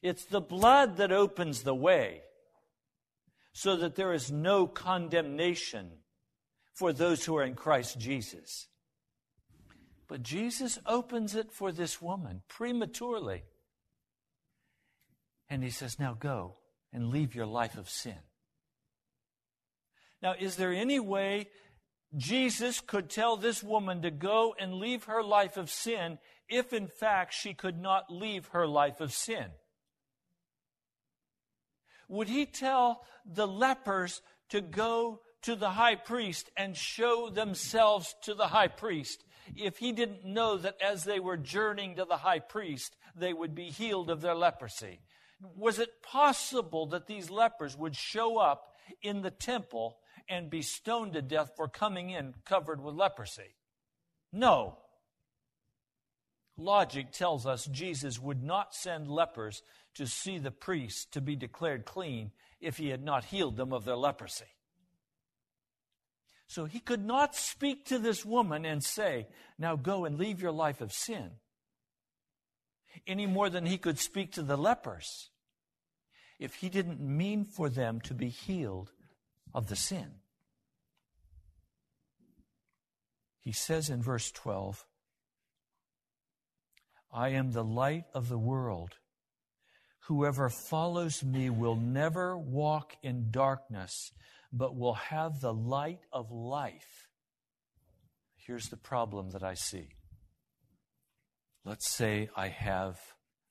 It's 0.03 0.25
the 0.25 0.41
blood 0.41 0.97
that 0.97 1.13
opens 1.13 1.63
the 1.63 1.73
way 1.73 2.21
so 3.53 3.77
that 3.77 3.95
there 3.95 4.11
is 4.11 4.29
no 4.29 4.67
condemnation 4.67 5.91
for 6.73 6.91
those 6.91 7.23
who 7.23 7.37
are 7.37 7.43
in 7.43 7.55
Christ 7.55 7.97
Jesus. 7.97 8.67
But 10.09 10.21
Jesus 10.21 10.77
opens 10.85 11.35
it 11.35 11.53
for 11.53 11.71
this 11.71 12.01
woman 12.01 12.41
prematurely. 12.49 13.43
And 15.49 15.63
he 15.63 15.69
says, 15.69 15.97
Now 15.97 16.17
go 16.19 16.57
and 16.91 17.09
leave 17.09 17.33
your 17.33 17.45
life 17.45 17.77
of 17.77 17.89
sin. 17.89 18.19
Now, 20.21 20.35
is 20.37 20.57
there 20.57 20.73
any 20.73 20.99
way 20.99 21.47
Jesus 22.17 22.81
could 22.81 23.09
tell 23.09 23.37
this 23.37 23.63
woman 23.63 24.01
to 24.01 24.11
go 24.11 24.53
and 24.59 24.75
leave 24.75 25.05
her 25.05 25.23
life 25.23 25.55
of 25.55 25.69
sin 25.69 26.17
if, 26.49 26.73
in 26.73 26.87
fact, 26.87 27.33
she 27.33 27.53
could 27.53 27.79
not 27.79 28.05
leave 28.09 28.47
her 28.47 28.67
life 28.67 28.99
of 28.99 29.13
sin? 29.13 29.47
Would 32.09 32.29
he 32.29 32.45
tell 32.45 33.03
the 33.25 33.47
lepers 33.47 34.21
to 34.49 34.61
go 34.61 35.21
to 35.43 35.55
the 35.55 35.71
high 35.71 35.95
priest 35.95 36.49
and 36.57 36.75
show 36.75 37.29
themselves 37.29 38.15
to 38.23 38.33
the 38.33 38.47
high 38.47 38.67
priest 38.67 39.23
if 39.55 39.77
he 39.77 39.91
didn't 39.91 40.25
know 40.25 40.57
that 40.57 40.81
as 40.81 41.03
they 41.03 41.19
were 41.19 41.37
journeying 41.37 41.95
to 41.95 42.05
the 42.05 42.17
high 42.17 42.39
priest, 42.39 42.95
they 43.15 43.33
would 43.33 43.53
be 43.53 43.65
healed 43.65 44.09
of 44.09 44.21
their 44.21 44.35
leprosy? 44.35 45.01
Was 45.55 45.79
it 45.79 46.01
possible 46.01 46.87
that 46.87 47.07
these 47.07 47.29
lepers 47.29 47.77
would 47.77 47.95
show 47.95 48.37
up 48.37 48.73
in 49.01 49.21
the 49.21 49.31
temple 49.31 49.97
and 50.29 50.49
be 50.49 50.61
stoned 50.61 51.13
to 51.13 51.21
death 51.21 51.51
for 51.57 51.67
coming 51.67 52.09
in 52.09 52.33
covered 52.45 52.81
with 52.81 52.95
leprosy? 52.95 53.55
No. 54.31 54.77
Logic 56.55 57.11
tells 57.11 57.45
us 57.45 57.65
Jesus 57.65 58.19
would 58.19 58.43
not 58.43 58.73
send 58.73 59.09
lepers 59.09 59.61
to 59.95 60.07
see 60.07 60.37
the 60.37 60.51
priest 60.51 61.13
to 61.13 61.21
be 61.21 61.35
declared 61.35 61.85
clean 61.85 62.31
if 62.59 62.77
he 62.77 62.89
had 62.89 63.03
not 63.03 63.25
healed 63.25 63.57
them 63.57 63.73
of 63.73 63.85
their 63.85 63.95
leprosy. 63.95 64.45
So 66.47 66.65
he 66.65 66.79
could 66.79 67.03
not 67.03 67.35
speak 67.35 67.85
to 67.85 67.99
this 67.99 68.23
woman 68.23 68.65
and 68.65 68.83
say, 68.83 69.27
Now 69.57 69.75
go 69.75 70.05
and 70.05 70.17
leave 70.17 70.41
your 70.41 70.51
life 70.51 70.81
of 70.81 70.91
sin, 70.91 71.31
any 73.07 73.25
more 73.25 73.49
than 73.49 73.65
he 73.65 73.77
could 73.77 73.99
speak 73.99 74.33
to 74.33 74.43
the 74.43 74.57
lepers 74.57 75.29
if 76.39 76.55
he 76.55 76.69
didn't 76.69 76.99
mean 76.99 77.45
for 77.45 77.69
them 77.69 78.01
to 78.01 78.13
be 78.13 78.29
healed 78.29 78.91
of 79.53 79.67
the 79.67 79.75
sin. 79.75 80.11
He 83.39 83.51
says 83.51 83.89
in 83.89 84.01
verse 84.01 84.31
12, 84.31 84.85
I 87.11 87.29
am 87.29 87.51
the 87.51 87.63
light 87.63 88.05
of 88.13 88.29
the 88.29 88.37
world. 88.37 88.95
Whoever 90.07 90.49
follows 90.49 91.23
me 91.23 91.49
will 91.49 91.77
never 91.77 92.37
walk 92.37 92.93
in 93.03 93.31
darkness, 93.31 94.11
but 94.51 94.75
will 94.75 94.95
have 94.95 95.39
the 95.39 95.53
light 95.53 96.01
of 96.11 96.29
life. 96.29 97.07
Here's 98.35 98.67
the 98.67 98.77
problem 98.77 99.31
that 99.31 99.43
I 99.43 99.53
see. 99.53 99.87
Let's 101.63 101.89
say 101.89 102.29
I 102.35 102.49
have 102.49 102.99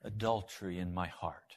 adultery 0.03 0.79
in 0.79 0.93
my 0.93 1.07
heart. 1.09 1.57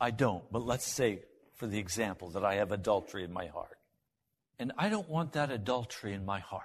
I 0.00 0.10
don't, 0.10 0.44
but 0.50 0.66
let's 0.66 0.86
say, 0.86 1.20
for 1.54 1.68
the 1.68 1.78
example, 1.78 2.30
that 2.30 2.44
I 2.44 2.56
have 2.56 2.72
adultery 2.72 3.22
in 3.22 3.32
my 3.32 3.46
heart. 3.46 3.78
And 4.58 4.72
I 4.76 4.88
don't 4.88 5.08
want 5.08 5.32
that 5.32 5.52
adultery 5.52 6.12
in 6.12 6.24
my 6.24 6.40
heart. 6.40 6.64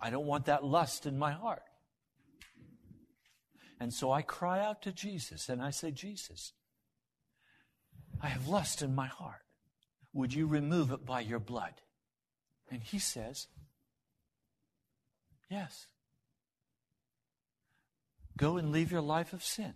I 0.00 0.10
don't 0.10 0.26
want 0.26 0.46
that 0.46 0.64
lust 0.64 1.04
in 1.06 1.18
my 1.18 1.32
heart. 1.32 1.62
And 3.78 3.92
so 3.92 4.10
I 4.10 4.22
cry 4.22 4.64
out 4.64 4.82
to 4.82 4.92
Jesus 4.92 5.48
and 5.48 5.62
I 5.62 5.70
say, 5.70 5.90
Jesus, 5.90 6.52
I 8.20 8.28
have 8.28 8.48
lust 8.48 8.82
in 8.82 8.94
my 8.94 9.06
heart. 9.06 9.42
Would 10.14 10.32
you 10.32 10.46
remove 10.46 10.92
it 10.92 11.04
by 11.04 11.20
your 11.20 11.38
blood? 11.38 11.74
And 12.70 12.82
he 12.82 12.98
says, 12.98 13.48
Yes. 15.50 15.86
Go 18.36 18.56
and 18.56 18.72
leave 18.72 18.90
your 18.90 19.02
life 19.02 19.32
of 19.32 19.42
sin. 19.42 19.74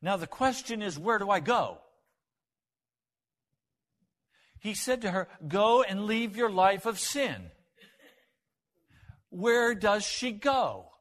Now 0.00 0.16
the 0.16 0.26
question 0.26 0.82
is, 0.82 0.98
where 0.98 1.18
do 1.18 1.30
I 1.30 1.40
go? 1.40 1.78
He 4.60 4.74
said 4.74 5.02
to 5.02 5.10
her, 5.10 5.28
Go 5.46 5.82
and 5.82 6.06
leave 6.06 6.36
your 6.36 6.50
life 6.50 6.86
of 6.86 6.98
sin. 6.98 7.50
Where 9.30 9.74
does 9.74 10.04
she 10.04 10.32
go? 10.32 10.93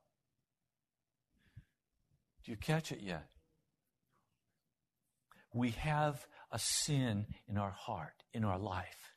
Do 2.44 2.52
you 2.52 2.58
catch 2.58 2.92
it 2.92 3.00
yet? 3.02 3.28
We 5.54 5.72
have 5.72 6.26
a 6.52 6.60
sin 6.60 7.28
in 7.48 7.58
our 7.58 7.72
heart, 7.72 8.24
in 8.34 8.44
our 8.44 8.60
life. 8.60 9.14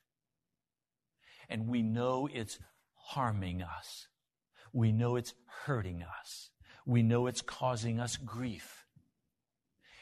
And 1.49 1.67
we 1.67 1.81
know 1.81 2.29
it's 2.31 2.59
harming 2.93 3.61
us. 3.61 4.07
We 4.73 4.91
know 4.91 5.15
it's 5.15 5.33
hurting 5.65 6.03
us. 6.03 6.49
We 6.85 7.03
know 7.03 7.27
it's 7.27 7.41
causing 7.41 7.99
us 7.99 8.17
grief. 8.17 8.86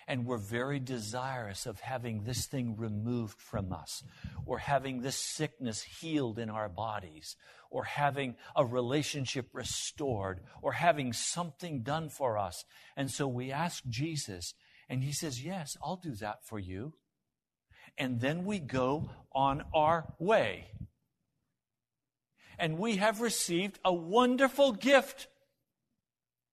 And 0.08 0.26
we're 0.26 0.38
very 0.38 0.80
desirous 0.80 1.66
of 1.66 1.80
having 1.80 2.24
this 2.24 2.46
thing 2.46 2.76
removed 2.78 3.42
from 3.42 3.74
us, 3.74 4.04
or 4.46 4.60
having 4.60 5.02
this 5.02 5.18
sickness 5.18 5.82
healed 5.82 6.38
in 6.38 6.50
our 6.50 6.70
bodies, 6.70 7.36
or 7.72 7.86
having 7.86 8.36
a 8.56 8.64
relationship 8.64 9.48
restored, 9.52 10.42
or 10.62 10.74
having 10.74 11.12
something 11.12 11.82
done 11.82 12.10
for 12.10 12.38
us. 12.38 12.66
And 12.96 13.10
so 13.10 13.28
we 13.28 13.52
ask 13.52 13.84
Jesus, 13.88 14.54
and 14.88 15.04
he 15.04 15.12
says, 15.12 15.44
Yes, 15.44 15.76
I'll 15.84 15.98
do 15.98 16.14
that 16.16 16.46
for 16.46 16.60
you. 16.60 16.94
And 17.98 18.20
then 18.20 18.46
we 18.46 18.60
go 18.60 19.10
on 19.34 19.64
our 19.74 20.14
way. 20.20 20.68
And 22.58 22.78
we 22.78 22.98
have 22.98 23.22
received 23.22 23.80
a 23.84 23.94
wonderful 23.94 24.74
gift. 24.74 25.28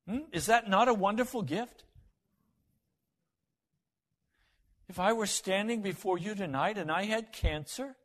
Hmm? 0.09 0.21
Is 0.33 0.47
that 0.47 0.69
not 0.69 0.89
a 0.89 0.95
wonderful 0.95 1.43
gift? 1.43 1.85
If 4.93 5.01
I 5.01 5.15
were 5.15 5.25
standing 5.25 5.81
before 5.81 6.19
you 6.19 6.35
tonight 6.35 6.77
and 6.77 6.91
I 6.93 7.05
had 7.05 7.33
cancer, 7.33 7.97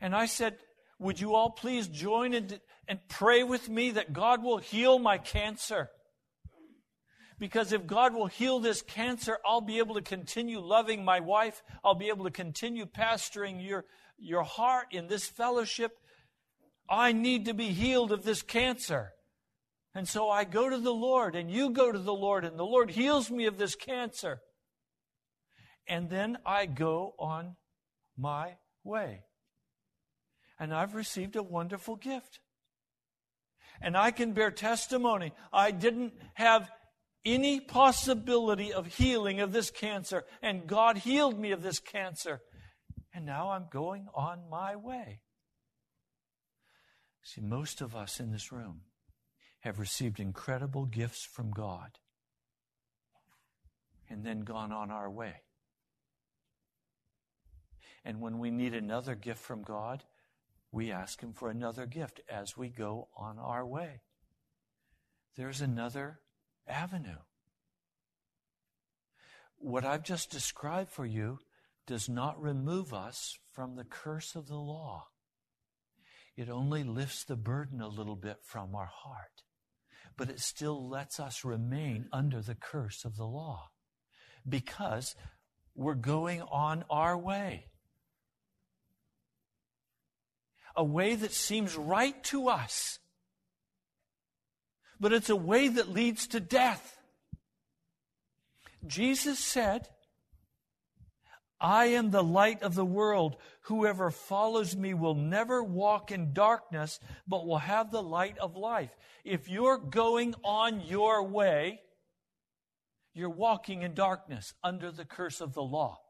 and 0.00 0.12
I 0.12 0.26
said, 0.26 0.56
Would 0.98 1.20
you 1.20 1.36
all 1.36 1.50
please 1.50 1.86
join 1.86 2.34
and, 2.34 2.58
and 2.88 2.98
pray 3.08 3.44
with 3.44 3.68
me 3.68 3.92
that 3.92 4.12
God 4.12 4.42
will 4.42 4.58
heal 4.58 4.98
my 4.98 5.18
cancer? 5.18 5.90
Because 7.38 7.72
if 7.72 7.86
God 7.86 8.12
will 8.12 8.26
heal 8.26 8.58
this 8.58 8.82
cancer, 8.82 9.38
I'll 9.46 9.60
be 9.60 9.78
able 9.78 9.94
to 9.94 10.02
continue 10.02 10.58
loving 10.58 11.04
my 11.04 11.20
wife. 11.20 11.62
I'll 11.84 11.94
be 11.94 12.08
able 12.08 12.24
to 12.24 12.32
continue 12.32 12.86
pastoring 12.86 13.64
your, 13.64 13.84
your 14.18 14.42
heart 14.42 14.86
in 14.90 15.06
this 15.06 15.28
fellowship. 15.28 15.92
I 16.90 17.12
need 17.12 17.44
to 17.44 17.54
be 17.54 17.68
healed 17.68 18.10
of 18.10 18.24
this 18.24 18.42
cancer. 18.42 19.12
And 19.94 20.08
so 20.08 20.28
I 20.28 20.42
go 20.42 20.68
to 20.68 20.78
the 20.78 20.92
Lord, 20.92 21.36
and 21.36 21.52
you 21.52 21.70
go 21.70 21.92
to 21.92 22.00
the 22.00 22.12
Lord, 22.12 22.44
and 22.44 22.58
the 22.58 22.64
Lord 22.64 22.90
heals 22.90 23.30
me 23.30 23.46
of 23.46 23.58
this 23.58 23.76
cancer 23.76 24.40
and 25.86 26.08
then 26.08 26.38
I 26.46 26.66
go 26.66 27.14
on 27.18 27.56
my 28.16 28.56
way. 28.82 29.24
And 30.58 30.72
I've 30.72 30.94
received 30.94 31.36
a 31.36 31.42
wonderful 31.42 31.96
gift. 31.96 32.40
And 33.80 33.96
I 33.96 34.10
can 34.12 34.32
bear 34.32 34.50
testimony. 34.50 35.32
I 35.52 35.72
didn't 35.72 36.14
have 36.34 36.70
any 37.24 37.60
possibility 37.60 38.72
of 38.72 38.86
healing 38.86 39.40
of 39.40 39.52
this 39.52 39.70
cancer, 39.70 40.24
and 40.42 40.66
God 40.66 40.98
healed 40.98 41.38
me 41.38 41.52
of 41.52 41.62
this 41.62 41.78
cancer. 41.78 42.40
And 43.14 43.24
now 43.24 43.50
I'm 43.50 43.66
going 43.70 44.08
on 44.14 44.50
my 44.50 44.76
way. 44.76 45.20
See, 47.22 47.40
most 47.40 47.80
of 47.80 47.96
us 47.96 48.20
in 48.20 48.32
this 48.32 48.52
room 48.52 48.82
have 49.60 49.78
received 49.78 50.20
incredible 50.20 50.84
gifts 50.84 51.24
from 51.24 51.50
God 51.50 51.98
and 54.10 54.24
then 54.24 54.40
gone 54.40 54.72
on 54.72 54.90
our 54.90 55.10
way. 55.10 55.36
And 58.04 58.20
when 58.20 58.38
we 58.38 58.50
need 58.50 58.74
another 58.74 59.14
gift 59.14 59.40
from 59.40 59.62
God, 59.62 60.04
we 60.70 60.92
ask 60.92 61.20
Him 61.22 61.32
for 61.32 61.48
another 61.48 61.86
gift 61.86 62.20
as 62.28 62.56
we 62.56 62.68
go 62.68 63.08
on 63.16 63.38
our 63.38 63.64
way. 63.66 64.02
There's 65.36 65.60
another 65.60 66.20
avenue. 66.66 67.18
What 69.56 69.84
I've 69.84 70.02
just 70.02 70.30
described 70.30 70.90
for 70.90 71.06
you 71.06 71.38
does 71.86 72.08
not 72.08 72.40
remove 72.40 72.92
us 72.92 73.38
from 73.52 73.76
the 73.76 73.84
curse 73.84 74.34
of 74.34 74.48
the 74.48 74.56
law. 74.56 75.06
It 76.36 76.48
only 76.48 76.82
lifts 76.82 77.24
the 77.24 77.36
burden 77.36 77.80
a 77.80 77.88
little 77.88 78.16
bit 78.16 78.38
from 78.42 78.74
our 78.74 78.90
heart, 78.92 79.42
but 80.16 80.28
it 80.28 80.40
still 80.40 80.88
lets 80.88 81.20
us 81.20 81.44
remain 81.44 82.08
under 82.12 82.42
the 82.42 82.56
curse 82.56 83.04
of 83.04 83.16
the 83.16 83.26
law 83.26 83.70
because 84.46 85.14
we're 85.74 85.94
going 85.94 86.42
on 86.42 86.84
our 86.90 87.16
way 87.16 87.66
a 90.76 90.84
way 90.84 91.14
that 91.14 91.32
seems 91.32 91.76
right 91.76 92.22
to 92.24 92.48
us, 92.48 92.98
but 95.00 95.12
it's 95.12 95.30
a 95.30 95.36
way 95.36 95.68
that 95.68 95.88
leads 95.90 96.26
to 96.28 96.40
death. 96.40 96.98
Jesus 98.86 99.38
said, 99.38 99.88
I 101.60 101.86
am 101.86 102.10
the 102.10 102.22
light 102.22 102.62
of 102.62 102.74
the 102.74 102.84
world. 102.84 103.36
Whoever 103.62 104.10
follows 104.10 104.76
me 104.76 104.92
will 104.92 105.14
never 105.14 105.62
walk 105.62 106.10
in 106.10 106.34
darkness, 106.34 107.00
but 107.26 107.46
will 107.46 107.58
have 107.58 107.90
the 107.90 108.02
light 108.02 108.36
of 108.38 108.56
life. 108.56 108.94
If 109.24 109.48
you're 109.48 109.78
going 109.78 110.34
on 110.44 110.82
your 110.82 111.22
way, 111.26 111.80
you're 113.14 113.30
walking 113.30 113.82
in 113.82 113.94
darkness 113.94 114.52
under 114.62 114.90
the 114.90 115.04
curse 115.04 115.40
of 115.40 115.54
the 115.54 115.62
law. 115.62 116.00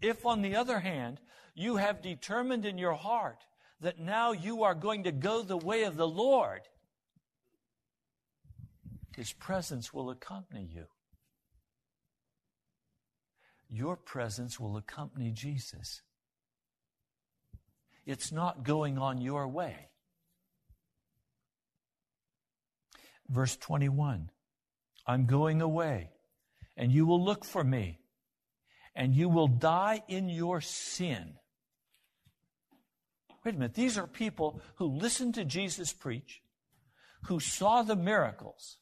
If, 0.00 0.26
on 0.26 0.42
the 0.42 0.56
other 0.56 0.80
hand, 0.80 1.20
you 1.54 1.76
have 1.76 2.02
determined 2.02 2.64
in 2.64 2.78
your 2.78 2.94
heart 2.94 3.38
that 3.80 3.98
now 3.98 4.32
you 4.32 4.64
are 4.64 4.74
going 4.74 5.04
to 5.04 5.12
go 5.12 5.42
the 5.42 5.56
way 5.56 5.84
of 5.84 5.96
the 5.96 6.08
Lord, 6.08 6.62
His 9.16 9.32
presence 9.32 9.92
will 9.92 10.10
accompany 10.10 10.68
you. 10.72 10.86
Your 13.70 13.96
presence 13.96 14.58
will 14.58 14.76
accompany 14.76 15.30
Jesus. 15.30 16.02
It's 18.06 18.30
not 18.32 18.64
going 18.64 18.98
on 18.98 19.20
your 19.20 19.48
way. 19.48 19.88
Verse 23.28 23.56
21 23.56 24.30
I'm 25.06 25.26
going 25.26 25.60
away, 25.60 26.10
and 26.76 26.90
you 26.90 27.04
will 27.04 27.22
look 27.22 27.44
for 27.44 27.62
me, 27.62 27.98
and 28.94 29.14
you 29.14 29.28
will 29.28 29.48
die 29.48 30.02
in 30.08 30.28
your 30.28 30.60
sin. 30.60 31.34
Wait 33.44 33.54
a 33.54 33.58
minute, 33.58 33.74
these 33.74 33.98
are 33.98 34.06
people 34.06 34.60
who 34.76 34.86
listened 34.86 35.34
to 35.34 35.44
Jesus 35.44 35.92
preach, 35.92 36.42
who 37.24 37.38
saw 37.38 37.82
the 37.82 37.96
miracles, 37.96 38.78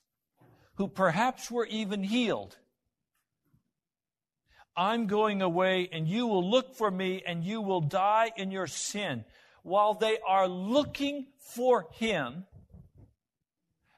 who 0.76 0.86
perhaps 0.86 1.50
were 1.50 1.66
even 1.66 2.04
healed. 2.04 2.56
I'm 4.76 5.06
going 5.06 5.42
away, 5.42 5.88
and 5.92 6.06
you 6.06 6.26
will 6.26 6.48
look 6.48 6.74
for 6.76 6.90
me, 6.90 7.22
and 7.26 7.44
you 7.44 7.60
will 7.60 7.80
die 7.80 8.30
in 8.36 8.50
your 8.50 8.66
sin. 8.66 9.24
While 9.64 9.94
they 9.94 10.18
are 10.26 10.48
looking 10.48 11.26
for 11.38 11.88
him, 11.92 12.46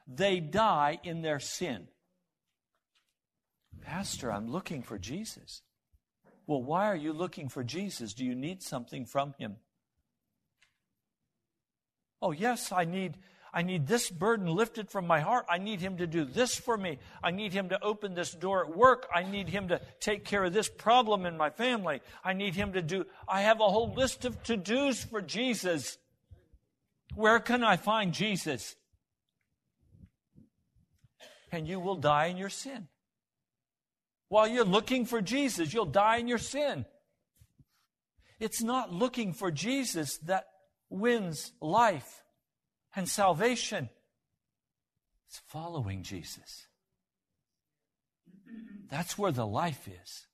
they 0.08 0.40
die 0.40 0.98
in 1.04 1.22
their 1.22 1.40
sin. 1.40 1.88
Pastor, 3.82 4.32
I'm 4.32 4.50
looking 4.50 4.82
for 4.82 4.98
Jesus. 4.98 5.62
Well, 6.46 6.62
why 6.62 6.86
are 6.86 6.96
you 6.96 7.12
looking 7.12 7.48
for 7.48 7.62
Jesus? 7.62 8.14
Do 8.14 8.24
you 8.24 8.34
need 8.34 8.62
something 8.62 9.06
from 9.06 9.34
him? 9.38 9.56
Oh, 12.22 12.32
yes, 12.32 12.72
I 12.72 12.84
need 12.84 13.16
I 13.56 13.62
need 13.62 13.86
this 13.86 14.10
burden 14.10 14.48
lifted 14.48 14.90
from 14.90 15.06
my 15.06 15.20
heart. 15.20 15.46
I 15.48 15.58
need 15.58 15.80
him 15.80 15.98
to 15.98 16.08
do 16.08 16.24
this 16.24 16.56
for 16.56 16.76
me. 16.76 16.98
I 17.22 17.30
need 17.30 17.52
him 17.52 17.68
to 17.68 17.80
open 17.84 18.14
this 18.14 18.32
door 18.32 18.64
at 18.64 18.76
work. 18.76 19.06
I 19.14 19.22
need 19.22 19.48
him 19.48 19.68
to 19.68 19.80
take 20.00 20.24
care 20.24 20.42
of 20.42 20.52
this 20.52 20.68
problem 20.68 21.24
in 21.24 21.36
my 21.36 21.50
family. 21.50 22.00
I 22.24 22.32
need 22.32 22.56
him 22.56 22.72
to 22.72 22.82
do 22.82 23.06
I 23.28 23.42
have 23.42 23.60
a 23.60 23.70
whole 23.70 23.94
list 23.94 24.24
of 24.24 24.42
to-dos 24.42 25.04
for 25.04 25.22
Jesus. 25.22 25.98
Where 27.14 27.38
can 27.38 27.62
I 27.62 27.76
find 27.76 28.12
Jesus? 28.12 28.74
And 31.52 31.68
you 31.68 31.78
will 31.78 31.94
die 31.94 32.26
in 32.26 32.36
your 32.36 32.48
sin. 32.48 32.88
While 34.28 34.48
you're 34.48 34.64
looking 34.64 35.06
for 35.06 35.22
Jesus, 35.22 35.72
you'll 35.72 35.84
die 35.84 36.16
in 36.16 36.26
your 36.26 36.38
sin. 36.38 36.86
It's 38.40 38.62
not 38.64 38.92
looking 38.92 39.32
for 39.32 39.52
Jesus 39.52 40.18
that 40.24 40.46
wins 40.94 41.52
life 41.60 42.22
and 42.94 43.08
salvation. 43.08 43.88
It's 45.28 45.40
following 45.48 46.02
Jesus. 46.02 46.66
That's 48.88 49.18
where 49.18 49.32
the 49.32 49.46
life 49.46 49.88
is. 49.88 50.26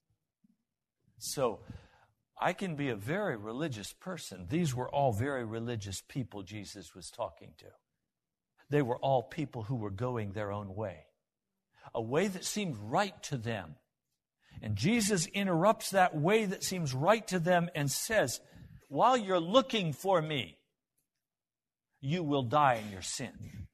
So, 1.19 1.61
I 2.43 2.55
can 2.55 2.75
be 2.75 2.89
a 2.89 2.97
very 2.97 3.37
religious 3.37 3.93
person. 3.93 4.47
These 4.49 4.75
were 4.75 4.89
all 4.89 5.13
very 5.13 5.45
religious 5.45 6.03
people 6.09 6.43
Jesus 6.43 6.95
was 6.95 7.11
talking 7.11 7.53
to. 7.59 7.67
They 8.71 8.81
were 8.81 8.97
all 8.97 9.23
people 9.23 9.65
who 9.65 9.77
were 9.77 9.91
going 9.91 10.33
their 10.33 10.51
own 10.51 10.75
way, 10.75 11.05
a 11.95 12.01
way 12.01 12.29
that 12.29 12.45
seemed 12.45 12.77
right 12.79 13.21
to 13.25 13.37
them. 13.37 13.75
And 14.63 14.75
Jesus 14.77 15.27
interrupts 15.27 15.91
that 15.91 16.17
way 16.17 16.47
that 16.47 16.65
seems 16.65 16.95
right 16.95 17.27
to 17.29 17.39
them 17.39 17.69
and 17.75 17.91
says, 17.91 18.41
While 18.91 19.17
you're 19.17 19.39
looking 19.39 19.93
for 19.93 20.21
me, 20.21 20.59
you 22.01 22.25
will 22.25 22.43
die 22.43 22.83
in 22.85 22.91
your 22.91 23.03
sin. 23.03 23.69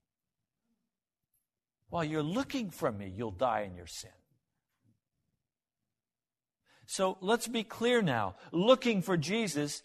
While 1.88 2.04
you're 2.04 2.22
looking 2.22 2.68
for 2.68 2.92
me, 2.92 3.10
you'll 3.16 3.30
die 3.30 3.62
in 3.62 3.74
your 3.76 3.86
sin. 3.86 4.10
So 6.84 7.16
let's 7.22 7.48
be 7.48 7.64
clear 7.64 8.02
now. 8.02 8.34
Looking 8.52 9.00
for 9.00 9.16
Jesus, 9.16 9.82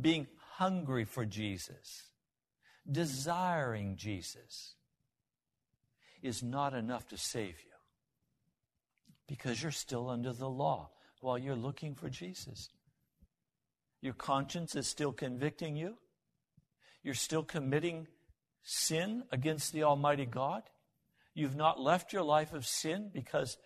being 0.00 0.26
hungry 0.52 1.04
for 1.04 1.26
Jesus, 1.26 2.04
desiring 2.90 3.96
Jesus, 3.96 4.76
is 6.22 6.42
not 6.42 6.72
enough 6.72 7.06
to 7.08 7.18
save 7.18 7.60
you 7.62 7.76
because 9.28 9.62
you're 9.62 9.72
still 9.72 10.08
under 10.08 10.32
the 10.32 10.48
law 10.48 10.88
while 11.20 11.36
you're 11.36 11.54
looking 11.54 11.94
for 11.94 12.08
Jesus. 12.08 12.70
Your 14.02 14.14
conscience 14.14 14.74
is 14.74 14.86
still 14.86 15.12
convicting 15.12 15.76
you. 15.76 15.96
You're 17.02 17.14
still 17.14 17.42
committing 17.42 18.06
sin 18.62 19.24
against 19.30 19.72
the 19.72 19.84
Almighty 19.84 20.26
God. 20.26 20.62
You've 21.34 21.56
not 21.56 21.80
left 21.80 22.12
your 22.12 22.22
life 22.22 22.52
of 22.52 22.66
sin 22.66 23.10
because 23.12 23.56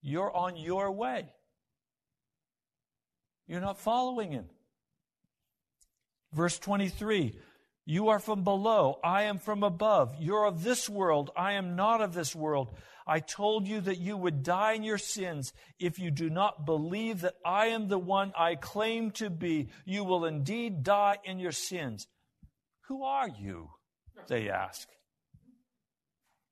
you're 0.00 0.34
on 0.34 0.56
your 0.56 0.90
way. 0.90 1.28
You're 3.46 3.60
not 3.60 3.78
following 3.78 4.32
Him. 4.32 4.46
Verse 6.32 6.58
23 6.58 7.38
You 7.84 8.08
are 8.08 8.20
from 8.20 8.44
below, 8.44 8.98
I 9.02 9.24
am 9.24 9.38
from 9.38 9.62
above. 9.62 10.14
You're 10.20 10.46
of 10.46 10.62
this 10.62 10.88
world, 10.88 11.30
I 11.36 11.54
am 11.54 11.74
not 11.74 12.00
of 12.00 12.14
this 12.14 12.34
world. 12.34 12.74
I 13.06 13.18
told 13.18 13.66
you 13.66 13.80
that 13.80 13.98
you 13.98 14.16
would 14.16 14.44
die 14.44 14.74
in 14.74 14.84
your 14.84 14.98
sins. 14.98 15.52
If 15.80 15.98
you 15.98 16.12
do 16.12 16.30
not 16.30 16.64
believe 16.64 17.22
that 17.22 17.34
I 17.44 17.66
am 17.66 17.88
the 17.88 17.98
one 17.98 18.32
I 18.38 18.54
claim 18.54 19.10
to 19.12 19.28
be, 19.28 19.70
you 19.84 20.04
will 20.04 20.24
indeed 20.24 20.84
die 20.84 21.16
in 21.24 21.40
your 21.40 21.52
sins. 21.52 22.06
Who 22.86 23.02
are 23.02 23.28
you? 23.28 23.70
They 24.28 24.48
ask. 24.48 24.88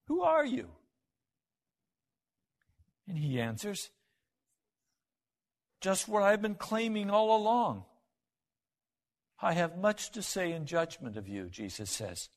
Who 0.08 0.22
are 0.22 0.44
you? 0.44 0.68
And 3.06 3.16
he 3.16 3.40
answers, 3.40 3.90
Just 5.80 6.08
what 6.08 6.24
I've 6.24 6.42
been 6.42 6.56
claiming 6.56 7.10
all 7.10 7.36
along. 7.36 7.84
I 9.42 9.54
have 9.54 9.78
much 9.78 10.10
to 10.12 10.22
say 10.22 10.52
in 10.52 10.66
judgment 10.66 11.16
of 11.16 11.28
you, 11.28 11.48
Jesus 11.48 11.90
says. 11.90 12.28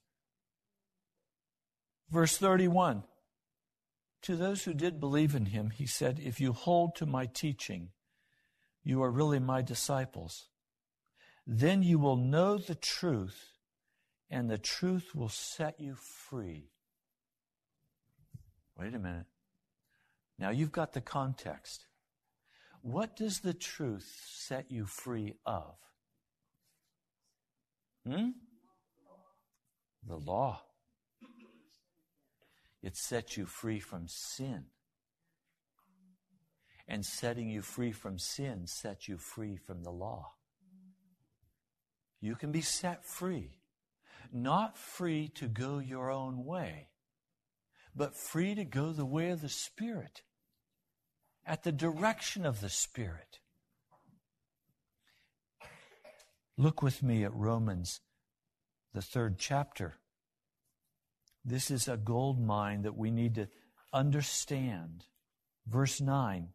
Verse 2.09 2.37
31 2.37 3.03
to 4.23 4.37
those 4.37 4.63
who 4.63 4.73
did 4.73 5.01
believe 5.01 5.35
in 5.35 5.47
him, 5.47 5.69
he 5.69 5.85
said, 5.85 6.17
If 6.17 6.39
you 6.39 6.53
hold 6.53 6.95
to 6.95 7.05
my 7.05 7.25
teaching, 7.25 7.89
you 8.81 9.03
are 9.03 9.11
really 9.11 9.39
my 9.39 9.61
disciples. 9.61 10.47
Then 11.45 11.83
you 11.83 11.99
will 11.99 12.15
know 12.15 12.57
the 12.57 12.75
truth, 12.75 13.57
and 14.29 14.49
the 14.49 14.57
truth 14.57 15.13
will 15.13 15.27
set 15.27 15.77
you 15.79 15.95
free. 15.95 16.69
Wait 18.77 18.93
a 18.93 18.99
minute. 18.99 19.25
Now 20.39 20.51
you've 20.51 20.71
got 20.71 20.93
the 20.93 21.01
context. 21.01 21.85
What 22.81 23.17
does 23.17 23.41
the 23.41 23.53
truth 23.53 24.25
set 24.25 24.71
you 24.71 24.85
free 24.85 25.33
of? 25.45 25.75
Hmm? 28.07 28.29
The 30.05 30.17
law. 30.17 30.61
It 32.81 32.97
sets 32.97 33.37
you 33.37 33.45
free 33.45 33.79
from 33.79 34.07
sin. 34.07 34.65
And 36.87 37.05
setting 37.05 37.49
you 37.49 37.61
free 37.61 37.93
from 37.93 38.19
sin 38.19 38.67
sets 38.67 39.07
you 39.07 39.17
free 39.17 39.55
from 39.55 39.83
the 39.83 39.91
law. 39.91 40.33
You 42.19 42.35
can 42.35 42.51
be 42.51 42.61
set 42.61 43.05
free. 43.05 43.59
Not 44.31 44.77
free 44.77 45.29
to 45.35 45.47
go 45.47 45.79
your 45.79 46.09
own 46.09 46.43
way, 46.45 46.89
but 47.95 48.15
free 48.15 48.55
to 48.55 48.65
go 48.65 48.91
the 48.91 49.05
way 49.05 49.29
of 49.29 49.41
the 49.41 49.49
Spirit, 49.49 50.23
at 51.45 51.63
the 51.63 51.71
direction 51.71 52.45
of 52.45 52.59
the 52.59 52.69
Spirit. 52.69 53.39
Look 56.57 56.83
with 56.83 57.01
me 57.01 57.23
at 57.23 57.33
Romans, 57.33 58.01
the 58.93 59.01
third 59.01 59.39
chapter. 59.39 59.95
This 61.43 61.71
is 61.71 61.87
a 61.87 61.97
gold 61.97 62.39
mine 62.39 62.83
that 62.83 62.95
we 62.95 63.09
need 63.09 63.35
to 63.35 63.49
understand. 63.91 65.05
Verse 65.67 65.99
9. 65.99 66.49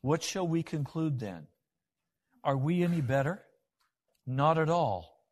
What 0.00 0.22
shall 0.22 0.48
we 0.48 0.62
conclude 0.62 1.20
then? 1.20 1.46
Are 2.42 2.56
we 2.56 2.82
any 2.82 3.02
better? 3.02 3.42
Not 4.26 4.56
at 4.56 4.70
all. 4.70 5.26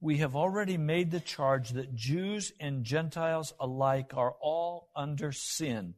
We 0.00 0.18
have 0.18 0.34
already 0.34 0.76
made 0.76 1.10
the 1.10 1.20
charge 1.20 1.70
that 1.70 1.94
Jews 1.94 2.52
and 2.58 2.84
Gentiles 2.84 3.52
alike 3.60 4.12
are 4.14 4.34
all 4.40 4.90
under 4.96 5.30
sin. 5.30 5.94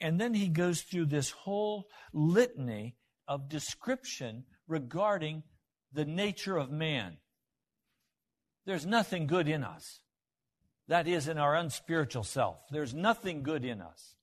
And 0.00 0.20
then 0.20 0.34
he 0.34 0.48
goes 0.48 0.82
through 0.82 1.06
this 1.06 1.30
whole 1.30 1.86
litany 2.12 2.96
of 3.28 3.48
description 3.48 4.44
regarding 4.66 5.44
the 5.92 6.04
nature 6.04 6.56
of 6.56 6.70
man. 6.70 7.16
There's 8.66 8.86
nothing 8.86 9.26
good 9.26 9.48
in 9.48 9.64
us. 9.64 10.00
That 10.88 11.06
is, 11.06 11.28
in 11.28 11.38
our 11.38 11.54
unspiritual 11.54 12.24
self. 12.24 12.58
There's 12.70 12.92
nothing 12.92 13.42
good 13.42 13.64
in 13.64 13.80
us. 13.80 14.16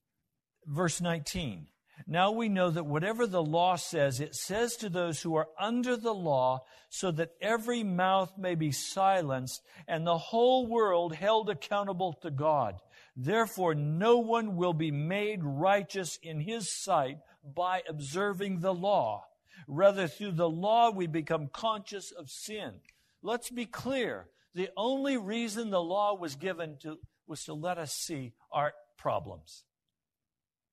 Verse 0.65 0.99
19 0.99 1.67
Now 2.05 2.31
we 2.31 2.49
know 2.49 2.69
that 2.69 2.85
whatever 2.85 3.25
the 3.25 3.41
law 3.41 3.77
says, 3.77 4.19
it 4.19 4.35
says 4.35 4.75
to 4.77 4.89
those 4.89 5.21
who 5.21 5.35
are 5.35 5.47
under 5.59 5.95
the 5.95 6.13
law, 6.13 6.65
so 6.89 7.11
that 7.11 7.31
every 7.41 7.83
mouth 7.83 8.37
may 8.37 8.55
be 8.55 8.71
silenced 8.71 9.61
and 9.87 10.05
the 10.05 10.17
whole 10.17 10.67
world 10.67 11.15
held 11.15 11.49
accountable 11.49 12.13
to 12.21 12.31
God. 12.31 12.75
Therefore, 13.15 13.73
no 13.73 14.19
one 14.19 14.57
will 14.57 14.73
be 14.73 14.91
made 14.91 15.43
righteous 15.43 16.19
in 16.21 16.41
his 16.41 16.71
sight 16.71 17.17
by 17.43 17.81
observing 17.87 18.59
the 18.59 18.73
law. 18.73 19.23
Rather, 19.67 20.07
through 20.07 20.33
the 20.33 20.49
law, 20.49 20.91
we 20.91 21.07
become 21.07 21.49
conscious 21.51 22.11
of 22.11 22.29
sin. 22.29 22.73
Let's 23.21 23.49
be 23.49 23.65
clear. 23.65 24.27
The 24.53 24.69
only 24.75 25.17
reason 25.17 25.69
the 25.69 25.81
law 25.81 26.15
was 26.15 26.35
given 26.35 26.77
to, 26.81 26.97
was 27.27 27.45
to 27.45 27.53
let 27.53 27.77
us 27.77 27.93
see 27.93 28.33
our 28.51 28.73
problems 28.97 29.63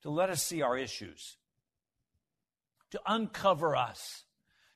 to 0.05 0.11
let 0.11 0.29
us 0.29 0.43
see 0.43 0.61
our 0.61 0.77
issues, 0.77 1.39
to 2.91 3.01
uncover 3.07 3.75
us, 3.75 4.25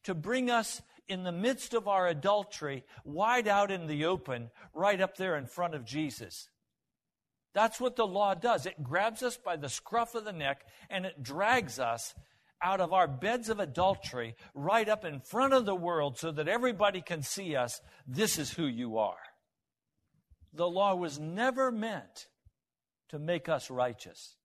to 0.04 0.14
bring 0.14 0.50
us 0.50 0.80
in 1.06 1.22
the 1.22 1.32
midst 1.32 1.74
of 1.74 1.86
our 1.86 2.08
adultery, 2.08 2.82
wide 3.04 3.46
out 3.46 3.70
in 3.70 3.86
the 3.86 4.06
open, 4.06 4.50
right 4.72 5.00
up 5.02 5.18
there 5.18 5.36
in 5.36 5.44
front 5.44 5.74
of 5.74 5.84
Jesus. 5.84 6.48
That's 7.52 7.78
what 7.78 7.94
the 7.94 8.06
law 8.06 8.34
does. 8.34 8.64
It 8.64 8.82
grabs 8.82 9.22
us 9.22 9.36
by 9.36 9.56
the 9.56 9.68
scruff 9.68 10.14
of 10.14 10.24
the 10.24 10.32
neck 10.32 10.64
and 10.88 11.04
it 11.04 11.22
drags 11.22 11.78
us 11.78 12.14
out 12.62 12.80
of 12.80 12.92
our 12.92 13.06
beds 13.06 13.48
of 13.48 13.60
adultery 13.60 14.34
right 14.54 14.88
up 14.88 15.04
in 15.04 15.20
front 15.20 15.52
of 15.52 15.66
the 15.66 15.74
world 15.74 16.18
so 16.18 16.32
that 16.32 16.48
everybody 16.48 17.00
can 17.00 17.22
see 17.22 17.54
us. 17.54 17.80
This 18.06 18.38
is 18.38 18.52
who 18.52 18.66
you 18.66 18.98
are. 18.98 19.16
The 20.52 20.68
law 20.68 20.94
was 20.94 21.18
never 21.18 21.70
meant 21.70 22.26
to 23.10 23.18
make 23.18 23.48
us 23.48 23.70
righteous. 23.70 24.36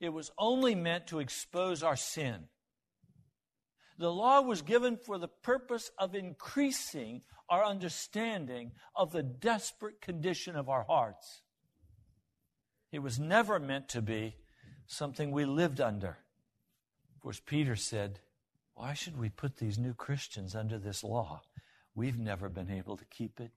It 0.00 0.10
was 0.10 0.30
only 0.38 0.74
meant 0.74 1.06
to 1.08 1.20
expose 1.20 1.82
our 1.82 1.96
sin. 1.96 2.48
The 3.98 4.10
law 4.10 4.40
was 4.40 4.62
given 4.62 4.96
for 4.96 5.18
the 5.18 5.28
purpose 5.28 5.90
of 5.98 6.14
increasing 6.14 7.22
our 7.50 7.64
understanding 7.64 8.72
of 8.96 9.12
the 9.12 9.22
desperate 9.22 10.00
condition 10.00 10.56
of 10.56 10.68
our 10.68 10.84
hearts. 10.84 11.42
It 12.92 13.00
was 13.00 13.20
never 13.20 13.58
meant 13.58 13.88
to 13.90 14.00
be 14.00 14.36
something 14.90 15.30
we 15.30 15.44
lived 15.44 15.80
under. 15.80 16.18
Of 17.14 17.20
course, 17.22 17.40
Peter 17.44 17.76
said, 17.76 18.20
Why 18.74 18.94
should 18.94 19.18
we 19.18 19.28
put 19.28 19.56
these 19.56 19.78
new 19.78 19.94
Christians 19.94 20.54
under 20.54 20.78
this 20.78 21.04
law? 21.04 21.42
We've 21.94 22.18
never 22.18 22.48
been 22.48 22.70
able 22.70 22.96
to 22.96 23.04
keep 23.04 23.40
it. 23.40 23.52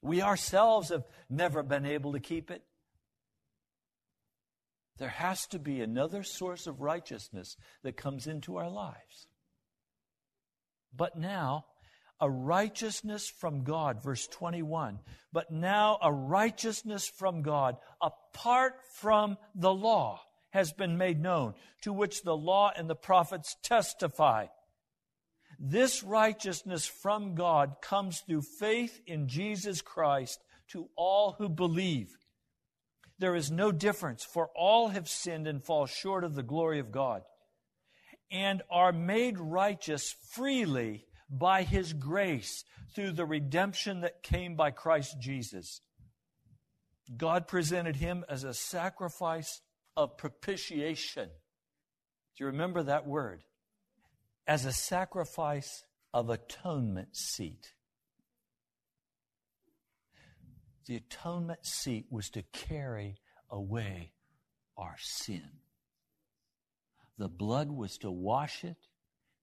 We 0.00 0.20
ourselves 0.20 0.88
have 0.88 1.04
never 1.30 1.62
been 1.62 1.86
able 1.86 2.12
to 2.12 2.20
keep 2.20 2.50
it. 2.50 2.64
There 4.98 5.08
has 5.08 5.46
to 5.48 5.58
be 5.58 5.80
another 5.80 6.22
source 6.22 6.66
of 6.66 6.80
righteousness 6.80 7.56
that 7.82 7.96
comes 7.96 8.26
into 8.26 8.56
our 8.56 8.68
lives. 8.68 9.28
But 10.94 11.16
now, 11.16 11.66
a 12.22 12.30
righteousness 12.30 13.28
from 13.28 13.64
God, 13.64 14.00
verse 14.00 14.28
21. 14.28 15.00
But 15.32 15.50
now 15.50 15.98
a 16.00 16.12
righteousness 16.12 17.08
from 17.08 17.42
God 17.42 17.76
apart 18.00 18.74
from 18.94 19.36
the 19.56 19.74
law 19.74 20.20
has 20.50 20.72
been 20.72 20.96
made 20.96 21.20
known, 21.20 21.54
to 21.80 21.92
which 21.92 22.22
the 22.22 22.36
law 22.36 22.70
and 22.76 22.88
the 22.88 22.94
prophets 22.94 23.56
testify. 23.64 24.46
This 25.58 26.04
righteousness 26.04 26.86
from 26.86 27.34
God 27.34 27.76
comes 27.82 28.20
through 28.20 28.42
faith 28.42 29.00
in 29.04 29.26
Jesus 29.26 29.82
Christ 29.82 30.38
to 30.68 30.88
all 30.96 31.32
who 31.38 31.48
believe 31.48 32.16
there 33.18 33.34
is 33.34 33.50
no 33.50 33.72
difference, 33.72 34.24
for 34.24 34.50
all 34.54 34.88
have 34.88 35.08
sinned 35.08 35.46
and 35.46 35.62
fall 35.62 35.86
short 35.86 36.22
of 36.22 36.34
the 36.34 36.42
glory 36.42 36.78
of 36.78 36.92
God, 36.92 37.22
and 38.30 38.62
are 38.70 38.92
made 38.92 39.38
righteous 39.38 40.14
freely 40.30 41.04
by 41.32 41.62
his 41.62 41.94
grace 41.94 42.64
through 42.94 43.12
the 43.12 43.24
redemption 43.24 44.02
that 44.02 44.22
came 44.22 44.54
by 44.54 44.70
Christ 44.70 45.16
Jesus. 45.18 45.80
God 47.16 47.48
presented 47.48 47.96
him 47.96 48.24
as 48.28 48.44
a 48.44 48.54
sacrifice 48.54 49.62
of 49.96 50.18
propitiation. 50.18 51.28
Do 52.36 52.44
you 52.44 52.46
remember 52.46 52.82
that 52.82 53.06
word? 53.06 53.42
As 54.46 54.66
a 54.66 54.72
sacrifice 54.72 55.84
of 56.12 56.28
atonement 56.28 57.16
seat. 57.16 57.72
The 60.86 60.96
atonement 60.96 61.64
seat 61.64 62.06
was 62.10 62.28
to 62.30 62.42
carry 62.52 63.16
away 63.50 64.12
our 64.76 64.96
sin. 64.98 65.48
The 67.18 67.28
blood 67.28 67.70
was 67.70 67.98
to 67.98 68.10
wash 68.10 68.64
it, 68.64 68.76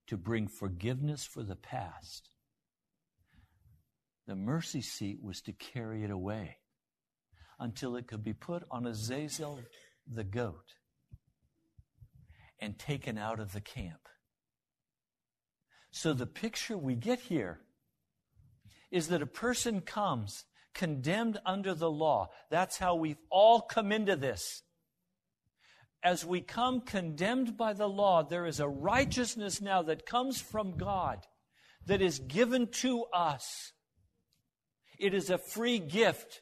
to 0.10 0.18
bring 0.18 0.48
forgiveness 0.48 1.24
for 1.24 1.44
the 1.44 1.56
past. 1.56 2.30
The 4.26 4.36
mercy 4.36 4.82
seat 4.82 5.20
was 5.22 5.40
to 5.42 5.54
carry 5.54 6.04
it 6.04 6.10
away 6.10 6.58
until 7.60 7.96
it 7.96 8.08
could 8.08 8.24
be 8.24 8.34
put 8.34 8.64
on 8.72 8.88
Azazel 8.88 9.60
the 10.12 10.24
goat 10.24 10.74
and 12.60 12.78
taken 12.80 13.20
out 13.20 13.40
of 13.40 13.54
the 13.54 13.62
camp. 13.62 14.10
So 15.92 16.14
the 16.14 16.26
picture 16.26 16.78
we 16.78 16.96
get 16.96 17.20
here 17.20 17.60
is 18.92 19.10
that 19.10 19.22
a 19.22 19.28
person 19.28 19.82
comes 19.82 20.46
condemned 20.74 21.40
under 21.46 21.76
the 21.76 21.92
law. 21.92 22.30
That's 22.50 22.78
how 22.78 22.96
we've 22.96 23.22
all 23.30 23.62
come 23.62 23.92
into 23.92 24.16
this. 24.16 24.64
As 26.04 26.26
we 26.26 26.42
come 26.42 26.82
condemned 26.82 27.58
by 27.58 27.74
the 27.74 27.90
law, 27.90 28.24
there 28.24 28.46
is 28.46 28.60
a 28.60 28.68
righteousness 28.68 29.60
now 29.60 29.82
that 29.84 30.06
comes 30.06 30.40
from 30.40 30.78
God 30.78 31.26
that 31.86 32.02
is 32.02 32.20
given 32.20 32.68
to 32.68 33.04
us. 33.14 33.74
It 34.98 35.14
is 35.14 35.30
a 35.30 35.38
free 35.38 35.80
gift. 35.80 36.42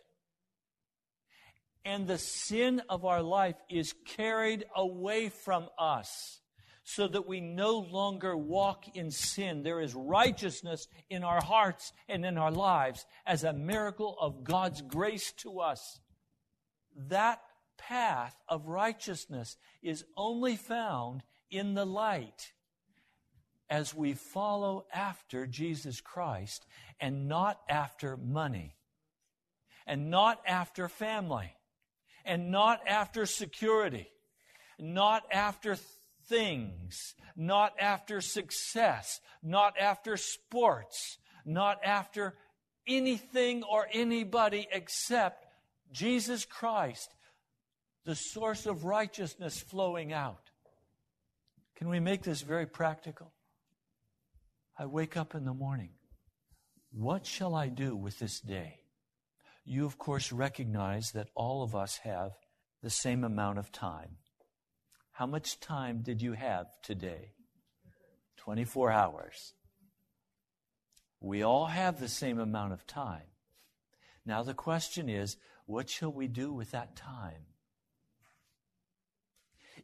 And 1.84 2.08
the 2.08 2.17
sin 2.17 2.82
of 2.89 3.06
our 3.06 3.24
life 3.24 3.56
is 3.70 3.96
carried 4.06 4.65
away 4.76 5.30
from 5.30 5.70
us 5.80 6.41
so 6.84 7.08
that 7.08 7.28
we 7.28 7.41
no 7.41 7.80
longer 7.80 8.38
walk 8.38 8.96
in 8.96 9.12
sin. 9.12 9.63
There 9.63 9.82
is 9.82 9.93
righteousness 9.93 10.88
in 11.10 11.24
our 11.24 11.41
hearts 11.41 11.91
and 12.08 12.26
in 12.26 12.38
our 12.38 12.52
lives 12.52 13.06
as 13.26 13.43
a 13.43 13.54
miracle 13.54 14.15
of 14.20 14.43
God's 14.43 14.82
grace 14.82 15.32
to 15.38 15.60
us. 15.60 16.00
That 17.10 17.41
path 17.78 18.36
of 18.48 18.68
righteousness 18.68 19.58
is 19.82 20.06
only 20.16 20.56
found 20.56 21.24
in 21.50 21.74
the 21.74 21.86
light 21.86 22.52
as 23.70 23.94
we 23.94 24.13
follow 24.13 24.86
after 24.94 25.46
Jesus 25.46 26.02
Christ 26.02 26.66
and 27.00 27.28
not 27.28 27.60
after 27.70 28.18
money 28.18 28.76
and 29.86 30.10
not 30.10 30.42
after 30.46 30.88
family 30.88 31.54
and 32.26 32.52
not 32.52 32.82
after 32.88 33.26
security, 33.26 34.10
not 34.80 35.24
after 35.32 35.78
things, 36.28 37.16
not 37.36 37.74
after 37.80 38.22
success, 38.22 39.20
not 39.42 39.74
after 39.80 40.18
sports, 40.18 41.18
not 41.46 41.80
after 41.84 42.36
anything 42.86 43.63
or 43.63 43.88
anybody 43.92 44.68
except 44.72 45.46
Jesus 45.92 46.46
Christ, 46.46 47.13
the 48.08 48.15
source 48.15 48.65
of 48.65 48.86
righteousness 48.86 49.60
flowing 49.60 50.13
out. 50.13 50.50
Can 51.76 51.89
we 51.89 52.00
make 52.00 52.24
this 52.24 52.41
very 52.41 52.65
practical? 52.65 53.34
I 54.80 54.86
wake 54.86 55.17
up 55.17 55.36
in 55.36 55.43
the 55.43 55.54
morning. 55.54 55.89
What 56.93 57.26
shall 57.26 57.54
I 57.54 57.67
do 57.67 57.98
with 57.98 58.17
this 58.17 58.39
day? 58.39 58.80
You, 59.65 59.86
of 59.86 59.98
course, 59.98 60.32
recognize 60.32 61.12
that 61.12 61.28
all 61.36 61.63
of 61.63 61.76
us 61.76 62.00
have 62.04 62.32
the 62.82 62.89
same 62.89 63.26
amount 63.26 63.60
of 63.60 63.74
time. 63.74 64.15
How 65.12 65.26
much 65.26 65.60
time 65.60 66.02
did 66.02 66.22
you 66.22 66.32
have 66.32 66.67
today? 66.82 67.34
24 68.38 68.89
hours. 68.89 69.54
We 71.20 71.43
all 71.43 71.65
have 71.65 72.00
the 72.00 72.08
same 72.08 72.39
amount 72.39 72.72
of 72.72 72.88
time. 72.88 73.28
Now 74.26 74.43
the 74.43 74.54
question 74.54 75.10
is, 75.10 75.36
what 75.65 75.89
shall 75.89 76.13
we 76.13 76.30
do 76.30 76.54
with 76.54 76.72
that 76.72 76.96
time? 76.96 77.48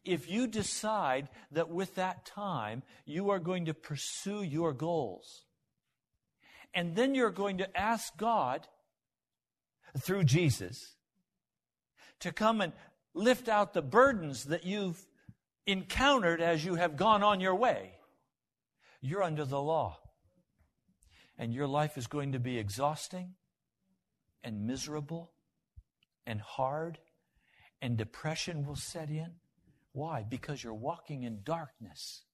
If 0.04 0.30
you 0.30 0.46
decide 0.46 1.28
that 1.52 1.70
with 1.70 1.94
that 1.94 2.26
time 2.26 2.82
you 3.06 3.30
are 3.30 3.38
going 3.38 3.64
to 3.66 3.74
pursue 3.74 4.42
your 4.42 4.72
goals, 4.72 5.44
and 6.74 6.94
then 6.94 7.14
you're 7.14 7.30
going 7.30 7.58
to 7.58 7.76
ask 7.76 8.16
God 8.16 8.66
through 9.98 10.24
Jesus 10.24 10.96
to 12.20 12.32
come 12.32 12.60
and 12.60 12.72
lift 13.14 13.48
out 13.48 13.74
the 13.74 13.82
burdens 13.82 14.44
that 14.44 14.64
you've 14.64 15.00
encountered 15.66 16.40
as 16.40 16.64
you 16.64 16.74
have 16.74 16.96
gone 16.96 17.22
on 17.22 17.40
your 17.40 17.54
way. 17.54 17.92
You're 19.00 19.22
under 19.22 19.44
the 19.44 19.60
law. 19.60 19.98
And 21.38 21.52
your 21.52 21.66
life 21.66 21.96
is 21.96 22.06
going 22.06 22.32
to 22.32 22.38
be 22.38 22.58
exhausting 22.58 23.34
and 24.42 24.66
miserable 24.66 25.32
and 26.26 26.40
hard. 26.40 26.98
and 27.84 27.98
depression 27.98 28.64
will 28.64 28.76
set 28.76 29.10
in. 29.10 29.30
Why? 29.94 30.26
Because 30.28 30.62
you're 30.62 30.74
walking 30.74 31.22
in 31.22 31.42
darkness. 31.44 32.24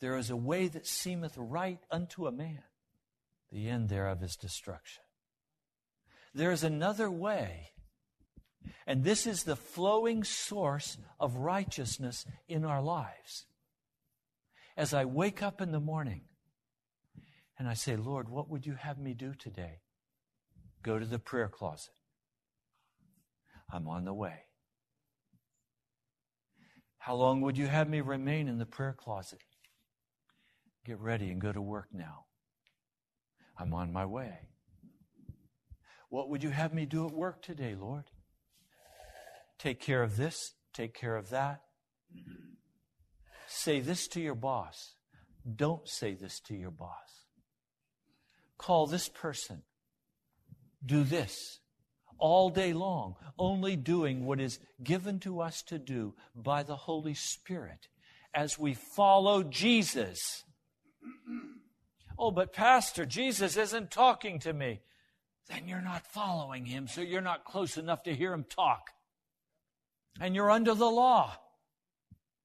There 0.00 0.18
is 0.18 0.28
a 0.28 0.36
way 0.36 0.68
that 0.68 0.86
seemeth 0.86 1.34
right 1.38 1.80
unto 1.90 2.26
a 2.26 2.32
man, 2.32 2.62
the 3.50 3.66
end 3.66 3.88
thereof 3.88 4.22
is 4.22 4.36
destruction. 4.36 5.02
There 6.34 6.52
is 6.52 6.62
another 6.62 7.10
way, 7.10 7.70
and 8.86 9.02
this 9.02 9.26
is 9.26 9.42
the 9.42 9.56
flowing 9.56 10.22
source 10.22 10.98
of 11.18 11.36
righteousness 11.36 12.26
in 12.46 12.62
our 12.62 12.82
lives. 12.82 13.46
As 14.76 14.92
I 14.92 15.06
wake 15.06 15.42
up 15.42 15.62
in 15.62 15.72
the 15.72 15.80
morning 15.80 16.26
and 17.58 17.66
I 17.66 17.74
say, 17.74 17.96
Lord, 17.96 18.28
what 18.28 18.50
would 18.50 18.66
you 18.66 18.74
have 18.74 18.98
me 18.98 19.14
do 19.14 19.32
today? 19.34 19.80
Go 20.82 20.98
to 20.98 21.06
the 21.06 21.18
prayer 21.18 21.48
closet. 21.48 21.94
I'm 23.72 23.88
on 23.88 24.04
the 24.04 24.14
way. 24.14 24.42
How 26.98 27.14
long 27.14 27.40
would 27.40 27.56
you 27.56 27.66
have 27.66 27.88
me 27.88 28.00
remain 28.00 28.48
in 28.48 28.58
the 28.58 28.66
prayer 28.66 28.94
closet? 28.96 29.42
Get 30.84 30.98
ready 31.00 31.30
and 31.30 31.40
go 31.40 31.52
to 31.52 31.60
work 31.60 31.88
now. 31.92 32.24
I'm 33.58 33.72
on 33.74 33.92
my 33.92 34.06
way. 34.06 34.48
What 36.10 36.30
would 36.30 36.42
you 36.42 36.50
have 36.50 36.72
me 36.72 36.86
do 36.86 37.06
at 37.06 37.12
work 37.12 37.42
today, 37.42 37.74
Lord? 37.78 38.04
Take 39.58 39.80
care 39.80 40.02
of 40.02 40.16
this, 40.16 40.54
take 40.72 40.94
care 40.94 41.16
of 41.16 41.30
that. 41.30 41.62
Say 43.46 43.80
this 43.80 44.06
to 44.08 44.20
your 44.20 44.34
boss. 44.34 44.94
Don't 45.56 45.88
say 45.88 46.14
this 46.14 46.40
to 46.40 46.54
your 46.54 46.70
boss. 46.70 47.26
Call 48.58 48.86
this 48.86 49.08
person. 49.08 49.62
Do 50.84 51.02
this 51.04 51.60
all 52.18 52.50
day 52.50 52.72
long, 52.72 53.16
only 53.38 53.76
doing 53.76 54.24
what 54.24 54.40
is 54.40 54.58
given 54.82 55.20
to 55.20 55.40
us 55.40 55.62
to 55.62 55.78
do 55.78 56.14
by 56.34 56.62
the 56.62 56.76
Holy 56.76 57.14
Spirit 57.14 57.88
as 58.34 58.58
we 58.58 58.74
follow 58.74 59.42
Jesus. 59.42 60.44
Oh, 62.18 62.30
but 62.30 62.52
Pastor, 62.52 63.06
Jesus 63.06 63.56
isn't 63.56 63.90
talking 63.90 64.38
to 64.40 64.52
me. 64.52 64.80
Then 65.48 65.66
you're 65.66 65.80
not 65.80 66.06
following 66.06 66.66
him, 66.66 66.88
so 66.88 67.00
you're 67.00 67.20
not 67.20 67.44
close 67.44 67.76
enough 67.76 68.02
to 68.02 68.14
hear 68.14 68.32
him 68.32 68.44
talk. 68.44 68.90
And 70.20 70.34
you're 70.34 70.50
under 70.50 70.74
the 70.74 70.90
law 70.90 71.36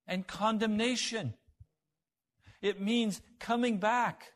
and 0.08 0.26
condemnation. 0.28 1.34
It 2.62 2.80
means 2.80 3.22
coming 3.40 3.78
back, 3.78 4.34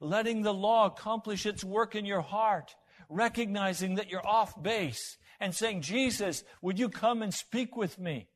letting 0.00 0.42
the 0.42 0.54
law 0.54 0.86
accomplish 0.86 1.44
its 1.44 1.62
work 1.62 1.94
in 1.94 2.06
your 2.06 2.22
heart, 2.22 2.74
recognizing 3.10 3.96
that 3.96 4.10
you're 4.10 4.26
off 4.26 4.60
base, 4.62 5.18
and 5.40 5.54
saying, 5.54 5.80
Jesus, 5.80 6.44
would 6.60 6.78
you 6.78 6.88
come 6.90 7.22
and 7.22 7.32
speak 7.32 7.76
with 7.76 7.98
me? 7.98 8.28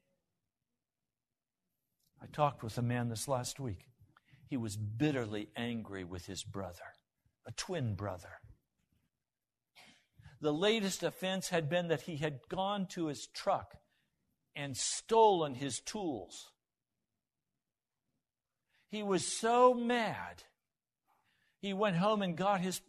I 2.21 2.27
talked 2.33 2.63
with 2.63 2.79
a 2.79 2.83
man 2.83 3.11
this 3.11 3.29
last 3.29 3.61
week. 3.61 3.85
He 4.49 4.57
was 4.57 4.77
bitterly 4.77 5.49
angry 5.55 6.05
with 6.05 6.27
his 6.27 6.43
brother, 6.43 6.95
a 7.47 7.53
twin 7.53 7.95
brother. 7.95 8.41
The 10.41 10.53
latest 10.53 11.03
offense 11.03 11.51
had 11.51 11.69
been 11.69 11.89
that 11.89 12.03
he 12.03 12.17
had 12.17 12.41
gone 12.49 12.87
to 12.93 13.07
his 13.07 13.27
truck 13.27 13.75
and 14.57 14.77
stolen 14.77 15.55
his 15.55 15.81
tools. 15.81 16.51
He 18.89 19.03
was 19.03 19.27
so 19.27 19.75
mad, 19.75 20.45
he 21.61 21.75
went 21.75 21.97
home 21.97 22.23
and 22.23 22.37
got 22.37 22.61
his 22.61 22.81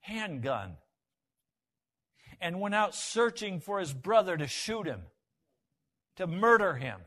handgun 0.00 0.76
and 2.40 2.60
went 2.60 2.74
out 2.74 2.94
searching 2.94 3.60
for 3.60 3.78
his 3.78 3.92
brother 3.92 4.36
to 4.36 4.46
shoot 4.46 4.86
him, 4.86 5.02
to 6.16 6.26
murder 6.26 6.74
him. 6.74 7.00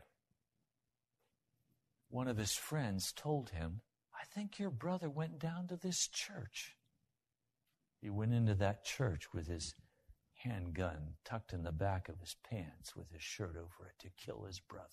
One 2.08 2.28
of 2.28 2.36
his 2.36 2.54
friends 2.54 3.12
told 3.12 3.50
him, 3.50 3.82
I 4.12 4.24
think 4.24 4.58
your 4.58 4.70
brother 4.70 5.08
went 5.08 5.38
down 5.38 5.68
to 5.68 5.76
this 5.76 6.08
church. 6.08 6.76
He 8.00 8.10
went 8.10 8.32
into 8.32 8.54
that 8.54 8.84
church 8.84 9.32
with 9.32 9.46
his 9.46 9.74
handgun 10.34 11.14
tucked 11.24 11.52
in 11.52 11.62
the 11.62 11.72
back 11.72 12.08
of 12.08 12.18
his 12.18 12.34
pants 12.48 12.96
with 12.96 13.10
his 13.12 13.22
shirt 13.22 13.56
over 13.56 13.88
it 13.88 13.98
to 14.00 14.24
kill 14.24 14.44
his 14.44 14.60
brother. 14.60 14.86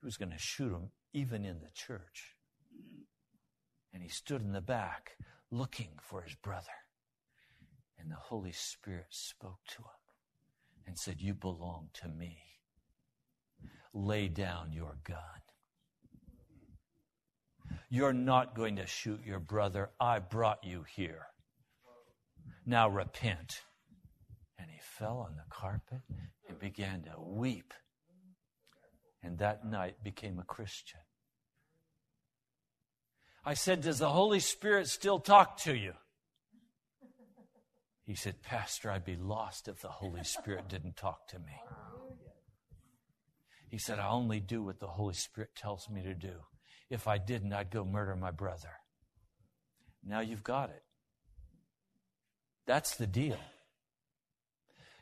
He 0.00 0.06
was 0.06 0.16
going 0.16 0.30
to 0.30 0.38
shoot 0.38 0.72
him 0.72 0.90
even 1.12 1.44
in 1.44 1.60
the 1.60 1.70
church. 1.74 2.36
And 3.92 4.02
he 4.02 4.08
stood 4.08 4.40
in 4.40 4.52
the 4.52 4.62
back 4.62 5.12
looking 5.50 5.90
for 6.00 6.22
his 6.22 6.34
brother. 6.34 6.81
And 8.02 8.10
the 8.10 8.16
Holy 8.16 8.50
Spirit 8.50 9.06
spoke 9.10 9.60
to 9.68 9.78
him 9.78 10.86
and 10.88 10.98
said, 10.98 11.20
You 11.20 11.34
belong 11.34 11.90
to 12.02 12.08
me. 12.08 12.38
Lay 13.94 14.26
down 14.26 14.72
your 14.72 14.96
gun. 15.04 15.18
You're 17.88 18.12
not 18.12 18.56
going 18.56 18.76
to 18.76 18.86
shoot 18.86 19.20
your 19.24 19.38
brother. 19.38 19.90
I 20.00 20.18
brought 20.18 20.64
you 20.64 20.84
here. 20.96 21.26
Now 22.66 22.88
repent. 22.88 23.60
And 24.58 24.68
he 24.68 24.78
fell 24.80 25.18
on 25.18 25.36
the 25.36 25.44
carpet 25.48 26.00
and 26.48 26.58
began 26.58 27.02
to 27.02 27.12
weep. 27.20 27.72
And 29.22 29.38
that 29.38 29.64
night 29.64 30.02
became 30.02 30.40
a 30.40 30.44
Christian. 30.44 31.00
I 33.44 33.54
said, 33.54 33.82
Does 33.82 34.00
the 34.00 34.10
Holy 34.10 34.40
Spirit 34.40 34.88
still 34.88 35.20
talk 35.20 35.58
to 35.58 35.76
you? 35.76 35.92
He 38.04 38.14
said, 38.14 38.42
Pastor, 38.42 38.90
I'd 38.90 39.04
be 39.04 39.16
lost 39.16 39.68
if 39.68 39.80
the 39.80 39.88
Holy 39.88 40.24
Spirit 40.24 40.68
didn't 40.68 40.96
talk 40.96 41.28
to 41.28 41.38
me. 41.38 41.54
He 43.68 43.78
said, 43.78 43.98
I 43.98 44.08
only 44.08 44.40
do 44.40 44.62
what 44.62 44.80
the 44.80 44.86
Holy 44.86 45.14
Spirit 45.14 45.50
tells 45.56 45.88
me 45.88 46.02
to 46.02 46.14
do. 46.14 46.34
If 46.90 47.08
I 47.08 47.18
didn't, 47.18 47.52
I'd 47.52 47.70
go 47.70 47.84
murder 47.84 48.14
my 48.16 48.30
brother. 48.30 48.70
Now 50.04 50.20
you've 50.20 50.42
got 50.42 50.70
it. 50.70 50.82
That's 52.66 52.96
the 52.96 53.06
deal. 53.06 53.38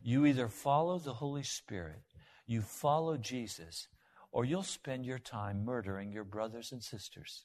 You 0.02 0.24
either 0.26 0.48
follow 0.48 0.98
the 0.98 1.14
Holy 1.14 1.42
Spirit, 1.42 2.02
you 2.46 2.62
follow 2.62 3.16
Jesus, 3.16 3.88
or 4.32 4.44
you'll 4.44 4.62
spend 4.62 5.04
your 5.04 5.18
time 5.18 5.64
murdering 5.64 6.12
your 6.12 6.24
brothers 6.24 6.72
and 6.72 6.82
sisters. 6.82 7.44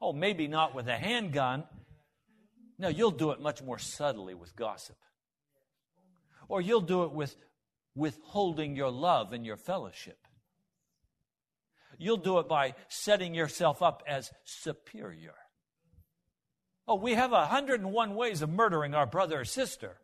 Oh, 0.00 0.12
maybe 0.12 0.46
not 0.46 0.74
with 0.74 0.86
a 0.86 0.96
handgun. 0.96 1.64
No, 2.78 2.88
you'll 2.88 3.10
do 3.10 3.30
it 3.30 3.40
much 3.40 3.62
more 3.62 3.78
subtly 3.78 4.34
with 4.34 4.56
gossip. 4.56 4.96
Or 6.48 6.60
you'll 6.60 6.80
do 6.80 7.04
it 7.04 7.12
with 7.12 7.36
withholding 7.94 8.76
your 8.76 8.90
love 8.90 9.32
and 9.32 9.46
your 9.46 9.56
fellowship. 9.56 10.18
You'll 11.96 12.16
do 12.16 12.38
it 12.38 12.48
by 12.48 12.74
setting 12.88 13.34
yourself 13.34 13.82
up 13.82 14.02
as 14.06 14.32
superior. 14.44 15.34
Oh, 16.86 16.96
we 16.96 17.14
have 17.14 17.30
101 17.30 18.14
ways 18.14 18.42
of 18.42 18.50
murdering 18.50 18.94
our 18.94 19.06
brother 19.06 19.40
or 19.40 19.44
sister 19.44 19.96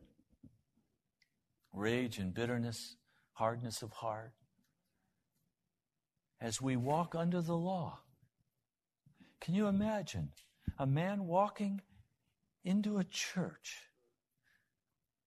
rage 1.72 2.18
and 2.18 2.34
bitterness, 2.34 2.96
hardness 3.34 3.82
of 3.82 3.92
heart. 3.92 4.32
As 6.40 6.60
we 6.60 6.76
walk 6.76 7.14
under 7.14 7.40
the 7.40 7.56
law, 7.56 8.00
can 9.40 9.54
you 9.54 9.66
imagine 9.66 10.30
a 10.78 10.86
man 10.86 11.26
walking 11.26 11.80
into 12.64 12.98
a 12.98 13.04
church 13.04 13.78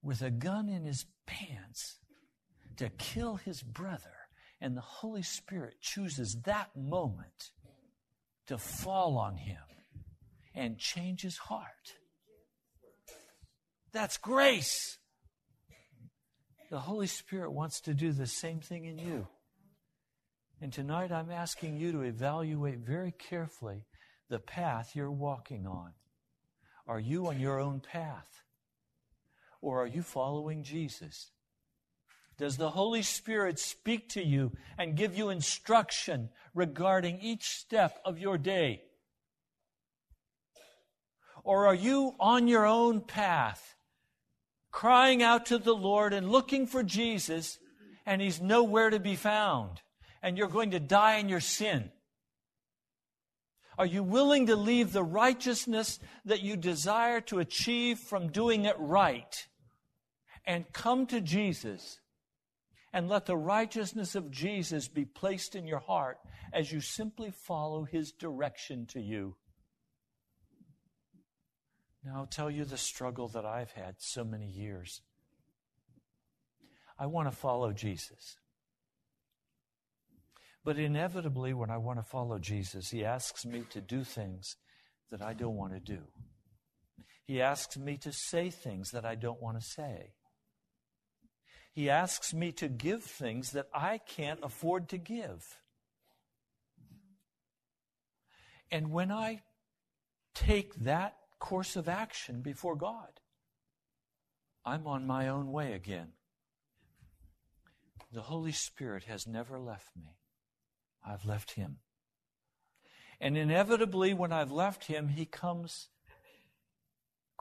with 0.02 0.22
a 0.22 0.32
gun 0.32 0.70
in 0.70 0.84
his 0.84 1.06
pants 1.26 1.98
to 2.78 2.90
kill 2.90 3.36
his 3.36 3.62
brother? 3.62 4.14
And 4.62 4.78
the 4.78 4.82
Holy 4.82 5.24
Spirit 5.24 5.76
chooses 5.82 6.38
that 6.46 6.70
moment 6.76 7.52
to 8.48 8.58
fall 8.58 9.18
on 9.18 9.36
him 9.36 9.58
and 10.56 10.78
change 10.78 11.22
his 11.22 11.38
heart. 11.38 11.98
That's 13.92 14.18
grace. 14.18 14.98
The 16.70 16.80
Holy 16.80 17.08
Spirit 17.08 17.52
wants 17.52 17.82
to 17.82 17.94
do 17.94 18.12
the 18.12 18.26
same 18.26 18.60
thing 18.60 18.86
in 18.86 18.98
you. 18.98 19.28
And 20.62 20.72
tonight 20.72 21.12
I'm 21.12 21.30
asking 21.30 21.78
you 21.78 21.92
to 21.92 22.02
evaluate 22.02 22.80
very 22.80 23.12
carefully 23.12 23.86
the 24.30 24.40
path 24.40 24.96
you're 24.96 25.12
walking 25.12 25.68
on. 25.68 25.92
Are 26.88 27.00
you 27.00 27.28
on 27.28 27.40
your 27.40 27.60
own 27.60 27.80
path? 27.80 28.44
Or 29.62 29.82
are 29.82 29.88
you 29.88 30.02
following 30.02 30.64
Jesus? 30.64 31.32
Does 32.38 32.58
the 32.58 32.72
Holy 32.72 33.04
Spirit 33.04 33.60
speak 33.60 34.10
to 34.10 34.24
you 34.24 34.52
and 34.78 34.98
give 34.98 35.18
you 35.18 35.30
instruction 35.30 36.30
regarding 36.54 37.20
each 37.22 37.50
step 37.50 38.00
of 38.04 38.20
your 38.20 38.38
day? 38.38 38.82
Or 41.44 41.68
are 41.68 41.76
you 41.76 42.16
on 42.20 42.48
your 42.48 42.66
own 42.66 43.02
path, 43.02 43.76
crying 44.72 45.22
out 45.22 45.46
to 45.48 45.58
the 45.58 45.76
Lord 45.76 46.14
and 46.14 46.32
looking 46.32 46.68
for 46.68 46.84
Jesus, 46.84 47.60
and 48.06 48.22
He's 48.22 48.42
nowhere 48.42 48.90
to 48.90 49.00
be 49.00 49.16
found, 49.16 49.82
and 50.22 50.38
you're 50.38 50.48
going 50.48 50.72
to 50.72 50.80
die 50.80 51.16
in 51.16 51.30
your 51.30 51.42
sin? 51.42 51.92
Are 53.78 53.86
you 53.86 54.04
willing 54.04 54.48
to 54.48 54.56
leave 54.56 54.94
the 54.94 55.04
righteousness 55.04 56.00
that 56.26 56.42
you 56.42 56.56
desire 56.56 57.22
to 57.22 57.40
achieve 57.40 58.00
from 58.00 58.32
doing 58.32 58.66
it 58.66 58.76
right 58.78 59.48
and 60.46 60.72
come 60.74 61.08
to 61.08 61.22
Jesus? 61.22 62.00
And 62.96 63.10
let 63.10 63.26
the 63.26 63.36
righteousness 63.36 64.14
of 64.14 64.30
Jesus 64.30 64.88
be 64.88 65.04
placed 65.04 65.56
in 65.56 65.66
your 65.66 65.80
heart 65.80 66.20
as 66.54 66.72
you 66.72 66.80
simply 66.80 67.32
follow 67.32 67.86
his 67.86 68.12
direction 68.12 68.86
to 68.88 69.02
you. 69.02 69.36
Now, 72.04 72.18
I'll 72.18 72.28
tell 72.28 72.52
you 72.52 72.66
the 72.66 72.78
struggle 72.78 73.30
that 73.30 73.46
I've 73.46 73.72
had 73.72 73.96
so 73.98 74.24
many 74.24 74.46
years. 74.46 75.02
I 77.00 77.08
want 77.08 77.32
to 77.32 77.36
follow 77.36 77.72
Jesus. 77.72 78.38
But 80.64 80.80
inevitably, 80.80 81.54
when 81.54 81.70
I 81.70 81.78
want 81.78 82.00
to 82.00 82.04
follow 82.04 82.40
Jesus, 82.40 82.90
he 82.90 83.04
asks 83.04 83.46
me 83.46 83.64
to 83.72 83.82
do 83.82 84.04
things 84.04 84.56
that 85.12 85.22
I 85.22 85.34
don't 85.34 85.58
want 85.58 85.74
to 85.74 85.80
do. 85.80 86.04
He 87.26 87.42
asks 87.42 87.78
me 87.78 87.98
to 87.98 88.12
say 88.12 88.50
things 88.50 88.92
that 88.92 89.06
I 89.06 89.16
don't 89.16 89.42
want 89.42 89.60
to 89.60 89.66
say. 89.66 90.14
He 91.74 91.90
asks 91.90 92.34
me 92.34 92.52
to 92.54 92.68
give 92.70 93.04
things 93.04 93.52
that 93.52 93.68
I 93.74 93.98
can't 93.98 94.40
afford 94.44 94.90
to 94.90 94.98
give. 94.98 95.42
And 98.72 98.92
when 98.92 99.12
I 99.12 99.42
take 100.34 100.76
that 100.76 101.16
course 101.40 101.76
of 101.76 101.90
action 101.90 102.42
before 102.42 102.76
God, 102.76 103.20
I'm 104.66 104.88
on 104.88 105.06
my 105.06 105.28
own 105.28 105.52
way 105.52 105.74
again. 105.74 106.14
The 108.12 108.22
Holy 108.22 108.52
Spirit 108.52 109.04
has 109.06 109.28
never 109.28 109.60
left 109.60 109.90
me. 109.96 110.18
I've 111.06 111.26
left 111.26 111.52
Him. 111.52 111.78
And 113.20 113.38
inevitably, 113.38 114.14
when 114.14 114.32
I've 114.32 114.52
left 114.52 114.86
Him, 114.86 115.10
He 115.10 115.26
comes 115.26 115.90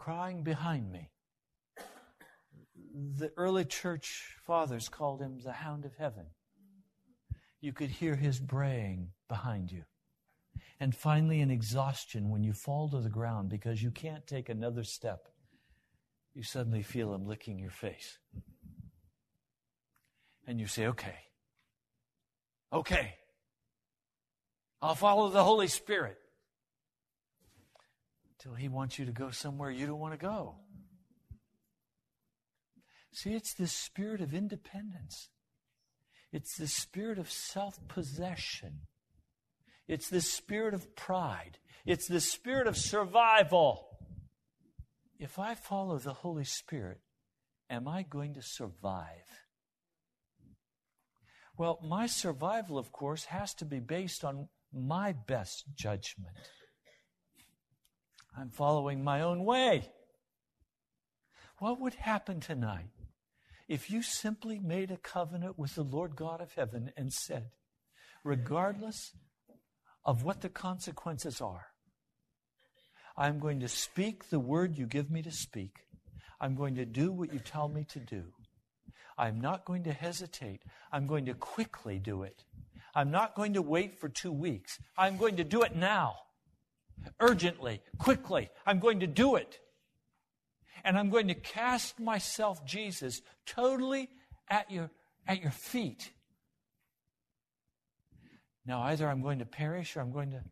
crying 0.02 0.42
behind 0.42 0.90
me. 0.90 1.10
The 2.94 3.32
early 3.36 3.64
church 3.64 4.36
fathers 4.44 4.88
called 4.88 5.22
him 5.22 5.38
the 5.38 5.52
hound 5.52 5.84
of 5.84 5.94
heaven. 5.96 6.26
You 7.60 7.72
could 7.72 7.90
hear 7.90 8.16
his 8.16 8.40
braying 8.40 9.10
behind 9.28 9.70
you. 9.70 9.84
And 10.80 10.92
finally, 10.94 11.40
in 11.40 11.52
exhaustion, 11.52 12.30
when 12.30 12.42
you 12.42 12.52
fall 12.52 12.88
to 12.88 13.00
the 13.00 13.08
ground 13.08 13.48
because 13.48 13.80
you 13.80 13.92
can't 13.92 14.26
take 14.26 14.48
another 14.48 14.82
step, 14.82 15.28
you 16.34 16.42
suddenly 16.42 16.82
feel 16.82 17.14
him 17.14 17.24
licking 17.24 17.60
your 17.60 17.70
face. 17.70 18.18
And 20.48 20.58
you 20.58 20.66
say, 20.66 20.88
okay, 20.88 21.18
okay, 22.72 23.14
I'll 24.82 24.96
follow 24.96 25.30
the 25.30 25.44
Holy 25.44 25.68
Spirit 25.68 26.18
till 28.40 28.54
he 28.54 28.68
wants 28.68 28.98
you 28.98 29.04
to 29.06 29.12
go 29.12 29.30
somewhere 29.30 29.70
you 29.70 29.86
don't 29.86 30.00
want 30.00 30.12
to 30.12 30.26
go. 30.26 30.56
See, 33.12 33.32
it's 33.32 33.54
this 33.54 33.72
spirit 33.72 34.20
of 34.20 34.34
independence. 34.34 35.28
It's 36.32 36.56
the 36.56 36.66
spirit 36.66 37.18
of 37.18 37.30
self 37.30 37.78
possession. 37.86 38.80
It's 39.86 40.08
the 40.08 40.20
spirit 40.20 40.74
of 40.74 40.96
pride. 40.96 41.58
It's 41.86 42.08
the 42.08 42.20
spirit 42.20 42.66
of 42.66 42.76
survival. 42.76 43.86
If 45.18 45.38
I 45.38 45.54
follow 45.54 45.98
the 45.98 46.14
Holy 46.14 46.44
Spirit, 46.44 46.98
am 47.70 47.86
I 47.86 48.02
going 48.02 48.34
to 48.34 48.42
survive? 48.42 49.28
Well, 51.56 51.78
my 51.84 52.06
survival, 52.06 52.78
of 52.78 52.90
course, 52.90 53.26
has 53.26 53.54
to 53.54 53.64
be 53.64 53.78
based 53.78 54.24
on 54.24 54.48
my 54.72 55.12
best 55.12 55.64
judgment. 55.74 56.36
I'm 58.36 58.50
following 58.50 59.04
my 59.04 59.20
own 59.20 59.44
way. 59.44 59.90
What 61.58 61.80
would 61.80 61.94
happen 61.94 62.40
tonight 62.40 62.90
if 63.68 63.90
you 63.90 64.02
simply 64.02 64.58
made 64.58 64.90
a 64.90 64.96
covenant 64.96 65.58
with 65.58 65.74
the 65.74 65.82
Lord 65.82 66.16
God 66.16 66.40
of 66.40 66.52
heaven 66.54 66.92
and 66.96 67.12
said, 67.12 67.50
regardless 68.24 69.12
of 70.04 70.24
what 70.24 70.40
the 70.40 70.48
consequences 70.48 71.40
are, 71.40 71.66
I'm 73.16 73.38
going 73.38 73.60
to 73.60 73.68
speak 73.68 74.28
the 74.28 74.40
word 74.40 74.76
you 74.76 74.86
give 74.86 75.10
me 75.10 75.22
to 75.22 75.30
speak. 75.30 75.80
I'm 76.40 76.54
going 76.54 76.74
to 76.76 76.84
do 76.84 77.12
what 77.12 77.32
you 77.32 77.38
tell 77.38 77.68
me 77.68 77.84
to 77.90 78.00
do. 78.00 78.24
I'm 79.16 79.40
not 79.40 79.64
going 79.64 79.84
to 79.84 79.92
hesitate. 79.92 80.62
I'm 80.90 81.06
going 81.06 81.26
to 81.26 81.34
quickly 81.34 81.98
do 81.98 82.22
it. 82.22 82.44
I'm 82.94 83.10
not 83.10 83.34
going 83.34 83.54
to 83.54 83.62
wait 83.62 83.98
for 83.98 84.08
two 84.08 84.32
weeks. 84.32 84.78
I'm 84.96 85.16
going 85.16 85.36
to 85.36 85.44
do 85.44 85.62
it 85.62 85.74
now 85.74 86.16
urgently, 87.20 87.80
quickly. 87.98 88.50
I'm 88.66 88.78
going 88.78 89.00
to 89.00 89.06
do 89.06 89.36
it. 89.36 89.58
And 90.84 90.98
I'm 90.98 91.10
going 91.10 91.28
to 91.28 91.34
cast 91.34 92.00
myself, 92.00 92.64
Jesus, 92.66 93.22
totally 93.46 94.08
at 94.48 94.70
your, 94.70 94.90
at 95.26 95.40
your 95.40 95.52
feet. 95.52 96.12
Now, 98.66 98.82
either 98.82 99.08
I'm 99.08 99.22
going 99.22 99.38
to 99.38 99.44
perish 99.44 99.96
or 99.96 100.00
I'm 100.00 100.12
going 100.12 100.30
to, 100.32 100.42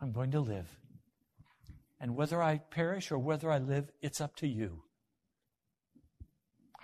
I'm 0.00 0.12
going 0.12 0.30
to 0.32 0.40
live. 0.40 0.68
And 2.00 2.14
whether 2.14 2.40
I 2.40 2.58
perish 2.58 3.10
or 3.10 3.18
whether 3.18 3.50
I 3.50 3.58
live, 3.58 3.90
it's 4.00 4.20
up 4.20 4.36
to 4.36 4.46
you. 4.46 4.82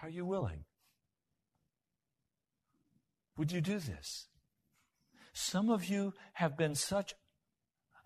Are 0.03 0.09
you 0.09 0.27
willing? 0.27 0.65
Would 3.37 3.53
you 3.53 3.61
do 3.61 3.79
this? 3.79 4.27
Some 5.35 5.69
of 5.69 5.87
you 5.87 6.15
have 6.35 6.57
been 6.57 6.77
such 6.77 7.13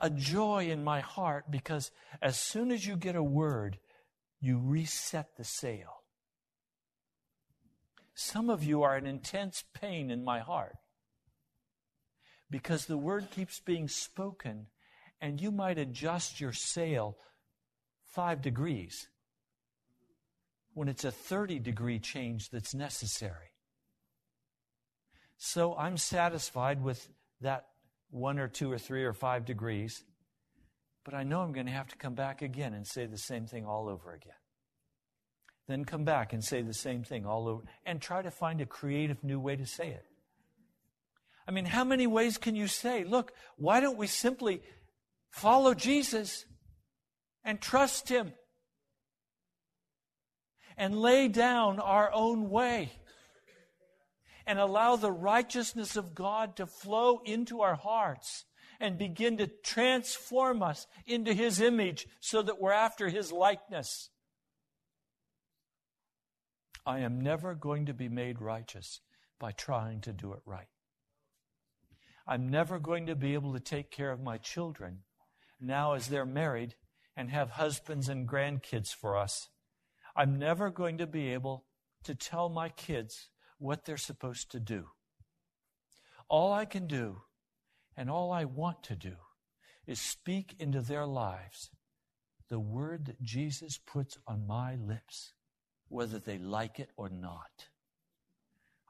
a 0.00 0.08
joy 0.08 0.70
in 0.70 0.82
my 0.82 1.00
heart 1.00 1.50
because 1.50 1.90
as 2.22 2.38
soon 2.38 2.72
as 2.72 2.86
you 2.86 2.96
get 2.96 3.16
a 3.16 3.22
word, 3.22 3.78
you 4.40 4.58
reset 4.58 5.36
the 5.36 5.44
sail. 5.44 6.02
Some 8.14 8.48
of 8.48 8.64
you 8.64 8.82
are 8.82 8.96
an 8.96 9.06
intense 9.06 9.62
pain 9.74 10.10
in 10.10 10.24
my 10.24 10.40
heart 10.40 10.76
because 12.50 12.86
the 12.86 12.96
word 12.96 13.30
keeps 13.30 13.60
being 13.60 13.88
spoken 13.88 14.68
and 15.20 15.38
you 15.38 15.50
might 15.50 15.78
adjust 15.78 16.40
your 16.40 16.54
sail 16.54 17.18
five 18.06 18.40
degrees 18.40 19.08
when 20.72 20.88
it's 20.88 21.04
a 21.04 21.12
30 21.12 21.58
degree 21.58 21.98
change 21.98 22.48
that's 22.48 22.74
necessary. 22.74 23.52
So 25.36 25.76
I'm 25.76 25.98
satisfied 25.98 26.82
with 26.82 27.08
that 27.40 27.66
one 28.10 28.38
or 28.38 28.48
two 28.48 28.70
or 28.70 28.78
three 28.78 29.04
or 29.04 29.12
five 29.12 29.44
degrees, 29.44 30.04
but 31.04 31.14
I 31.14 31.22
know 31.22 31.40
I'm 31.40 31.52
going 31.52 31.66
to 31.66 31.72
have 31.72 31.88
to 31.88 31.96
come 31.96 32.14
back 32.14 32.42
again 32.42 32.74
and 32.74 32.86
say 32.86 33.06
the 33.06 33.18
same 33.18 33.46
thing 33.46 33.64
all 33.64 33.88
over 33.88 34.12
again. 34.12 34.32
Then 35.66 35.84
come 35.84 36.04
back 36.04 36.32
and 36.32 36.42
say 36.42 36.62
the 36.62 36.74
same 36.74 37.04
thing 37.04 37.26
all 37.26 37.46
over 37.46 37.62
and 37.84 38.00
try 38.00 38.22
to 38.22 38.30
find 38.30 38.60
a 38.60 38.66
creative 38.66 39.22
new 39.22 39.38
way 39.38 39.56
to 39.56 39.66
say 39.66 39.88
it. 39.88 40.04
I 41.46 41.50
mean, 41.50 41.66
how 41.66 41.84
many 41.84 42.06
ways 42.06 42.36
can 42.36 42.54
you 42.54 42.66
say, 42.66 43.04
look, 43.04 43.32
why 43.56 43.80
don't 43.80 43.96
we 43.96 44.06
simply 44.06 44.62
follow 45.30 45.74
Jesus 45.74 46.44
and 47.44 47.60
trust 47.60 48.08
Him 48.08 48.32
and 50.76 51.00
lay 51.00 51.28
down 51.28 51.80
our 51.80 52.12
own 52.12 52.50
way? 52.50 52.92
And 54.48 54.58
allow 54.58 54.96
the 54.96 55.12
righteousness 55.12 55.94
of 55.94 56.14
God 56.14 56.56
to 56.56 56.66
flow 56.66 57.20
into 57.26 57.60
our 57.60 57.74
hearts 57.74 58.46
and 58.80 58.96
begin 58.96 59.36
to 59.36 59.46
transform 59.62 60.62
us 60.62 60.86
into 61.06 61.34
His 61.34 61.60
image 61.60 62.06
so 62.18 62.40
that 62.40 62.58
we're 62.58 62.72
after 62.72 63.10
His 63.10 63.30
likeness. 63.30 64.08
I 66.86 67.00
am 67.00 67.20
never 67.20 67.54
going 67.54 67.86
to 67.86 67.94
be 67.94 68.08
made 68.08 68.40
righteous 68.40 69.00
by 69.38 69.52
trying 69.52 70.00
to 70.00 70.14
do 70.14 70.32
it 70.32 70.40
right. 70.46 70.68
I'm 72.26 72.48
never 72.48 72.78
going 72.78 73.06
to 73.06 73.14
be 73.14 73.34
able 73.34 73.52
to 73.52 73.60
take 73.60 73.90
care 73.90 74.10
of 74.10 74.22
my 74.22 74.38
children 74.38 75.00
now 75.60 75.92
as 75.92 76.08
they're 76.08 76.24
married 76.24 76.74
and 77.14 77.30
have 77.30 77.50
husbands 77.50 78.08
and 78.08 78.26
grandkids 78.26 78.94
for 78.94 79.18
us. 79.18 79.50
I'm 80.16 80.38
never 80.38 80.70
going 80.70 80.96
to 80.98 81.06
be 81.06 81.34
able 81.34 81.66
to 82.04 82.14
tell 82.14 82.48
my 82.48 82.70
kids 82.70 83.28
what 83.58 83.84
they're 83.84 83.96
supposed 83.96 84.50
to 84.52 84.60
do. 84.60 84.86
All 86.28 86.52
I 86.52 86.64
can 86.64 86.86
do 86.86 87.22
and 87.96 88.10
all 88.10 88.32
I 88.32 88.44
want 88.44 88.82
to 88.84 88.96
do 88.96 89.16
is 89.86 90.00
speak 90.00 90.54
into 90.58 90.80
their 90.80 91.06
lives 91.06 91.70
the 92.48 92.58
word 92.58 93.06
that 93.06 93.22
Jesus 93.22 93.78
puts 93.78 94.18
on 94.26 94.46
my 94.46 94.74
lips, 94.76 95.32
whether 95.88 96.18
they 96.18 96.38
like 96.38 96.78
it 96.78 96.90
or 96.96 97.08
not. 97.08 97.68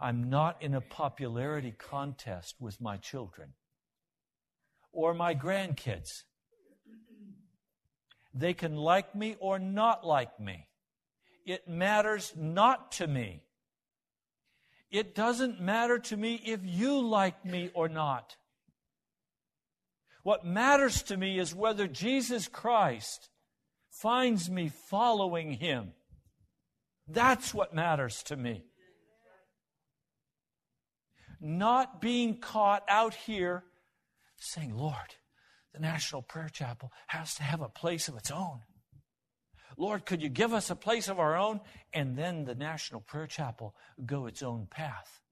I'm 0.00 0.30
not 0.30 0.62
in 0.62 0.74
a 0.74 0.80
popularity 0.80 1.74
contest 1.76 2.54
with 2.60 2.80
my 2.80 2.96
children 2.96 3.54
or 4.92 5.12
my 5.12 5.34
grandkids. 5.34 6.22
They 8.32 8.54
can 8.54 8.76
like 8.76 9.14
me 9.14 9.36
or 9.40 9.58
not 9.58 10.06
like 10.06 10.38
me. 10.38 10.68
It 11.44 11.66
matters 11.66 12.32
not 12.36 12.92
to 12.92 13.06
me. 13.08 13.42
It 14.90 15.14
doesn't 15.14 15.60
matter 15.60 15.98
to 15.98 16.16
me 16.16 16.40
if 16.44 16.60
you 16.64 17.00
like 17.00 17.44
me 17.44 17.70
or 17.74 17.88
not. 17.88 18.36
What 20.22 20.44
matters 20.44 21.02
to 21.04 21.16
me 21.16 21.38
is 21.38 21.54
whether 21.54 21.86
Jesus 21.86 22.48
Christ 22.48 23.28
finds 23.90 24.50
me 24.50 24.70
following 24.90 25.52
him. 25.52 25.92
That's 27.06 27.54
what 27.54 27.74
matters 27.74 28.22
to 28.24 28.36
me. 28.36 28.64
not 31.40 32.00
being 32.00 32.38
caught 32.40 32.82
out 32.88 33.14
here 33.14 33.64
saying, 34.38 34.74
Lord, 34.74 35.14
the 35.72 35.80
National 35.80 36.22
Prayer 36.22 36.48
Chapel 36.48 36.90
has 37.08 37.34
to 37.36 37.42
have 37.42 37.60
a 37.60 37.68
place 37.68 38.08
of 38.08 38.16
its 38.16 38.30
own. 38.30 38.60
Lord, 39.78 40.04
could 40.04 40.22
you 40.22 40.28
give 40.28 40.52
us 40.52 40.70
a 40.70 40.76
place 40.76 41.08
of 41.08 41.20
our 41.20 41.36
own? 41.36 41.60
And 41.94 42.18
then 42.18 42.44
the 42.44 42.56
National 42.56 43.00
Prayer 43.00 43.28
Chapel 43.28 43.76
go 44.04 44.26
its 44.26 44.42
own 44.42 44.66
path 44.68 45.22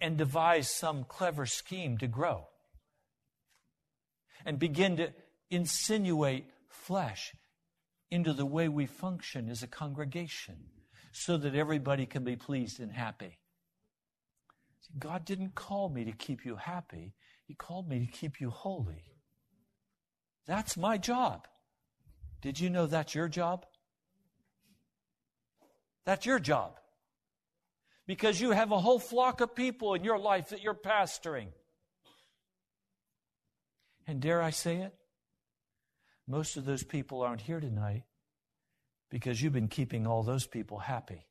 and 0.00 0.16
devise 0.16 0.68
some 0.70 1.04
clever 1.04 1.44
scheme 1.44 1.98
to 1.98 2.06
grow 2.06 2.46
and 4.46 4.58
begin 4.58 4.96
to 4.96 5.12
insinuate 5.50 6.46
flesh 6.70 7.34
into 8.10 8.32
the 8.32 8.46
way 8.46 8.66
we 8.66 8.86
function 8.86 9.50
as 9.50 9.62
a 9.62 9.66
congregation 9.66 10.56
so 11.12 11.36
that 11.36 11.54
everybody 11.54 12.06
can 12.06 12.24
be 12.24 12.36
pleased 12.36 12.80
and 12.80 12.92
happy. 12.92 13.38
See, 14.80 14.94
God 14.98 15.26
didn't 15.26 15.54
call 15.54 15.90
me 15.90 16.04
to 16.06 16.12
keep 16.12 16.46
you 16.46 16.56
happy, 16.56 17.14
He 17.46 17.54
called 17.54 17.88
me 17.88 18.06
to 18.06 18.10
keep 18.10 18.40
you 18.40 18.48
holy. 18.48 19.04
That's 20.46 20.78
my 20.78 20.96
job. 20.96 21.46
Did 22.40 22.60
you 22.60 22.70
know 22.70 22.86
that's 22.86 23.14
your 23.14 23.28
job? 23.28 23.66
That's 26.04 26.24
your 26.24 26.38
job. 26.38 26.72
Because 28.06 28.40
you 28.40 28.52
have 28.52 28.72
a 28.72 28.78
whole 28.78 28.98
flock 28.98 29.40
of 29.40 29.54
people 29.54 29.94
in 29.94 30.04
your 30.04 30.18
life 30.18 30.50
that 30.50 30.62
you're 30.62 30.74
pastoring. 30.74 31.48
And 34.06 34.20
dare 34.20 34.40
I 34.40 34.50
say 34.50 34.76
it? 34.76 34.94
Most 36.26 36.56
of 36.56 36.64
those 36.64 36.82
people 36.82 37.22
aren't 37.22 37.42
here 37.42 37.60
tonight 37.60 38.04
because 39.10 39.42
you've 39.42 39.52
been 39.52 39.68
keeping 39.68 40.06
all 40.06 40.22
those 40.22 40.46
people 40.46 40.78
happy. 40.78 41.26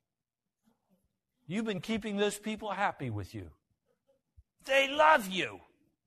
You've 1.48 1.66
been 1.66 1.82
keeping 1.82 2.18
those 2.18 2.38
people 2.38 2.72
happy 2.72 3.10
with 3.10 3.34
you. 3.34 3.50
They 4.66 4.90
love 4.90 5.28
you. 5.28 5.62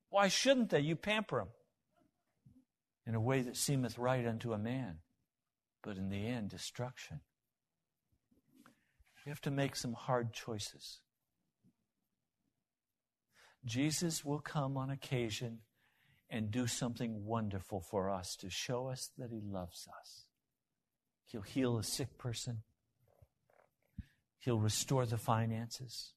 Why 0.09 0.27
shouldn't 0.27 0.69
they? 0.69 0.81
You 0.81 0.95
pamper 0.95 1.39
them 1.39 1.47
in 3.05 3.15
a 3.15 3.21
way 3.21 3.41
that 3.41 3.57
seemeth 3.57 3.97
right 3.97 4.25
unto 4.25 4.53
a 4.53 4.57
man, 4.57 4.99
but 5.83 5.97
in 5.97 6.09
the 6.09 6.27
end, 6.27 6.49
destruction. 6.49 7.21
You 9.25 9.29
have 9.29 9.41
to 9.41 9.51
make 9.51 9.75
some 9.75 9.93
hard 9.93 10.33
choices. 10.33 10.99
Jesus 13.65 14.25
will 14.25 14.39
come 14.39 14.77
on 14.77 14.89
occasion 14.89 15.59
and 16.29 16.49
do 16.49 16.65
something 16.65 17.25
wonderful 17.25 17.81
for 17.81 18.09
us 18.09 18.35
to 18.37 18.49
show 18.49 18.87
us 18.87 19.11
that 19.17 19.29
He 19.29 19.41
loves 19.43 19.87
us. 19.99 20.25
He'll 21.27 21.41
heal 21.41 21.77
a 21.77 21.83
sick 21.83 22.17
person. 22.17 22.63
He'll 24.39 24.59
restore 24.59 25.05
the 25.05 25.17
finances. 25.17 26.13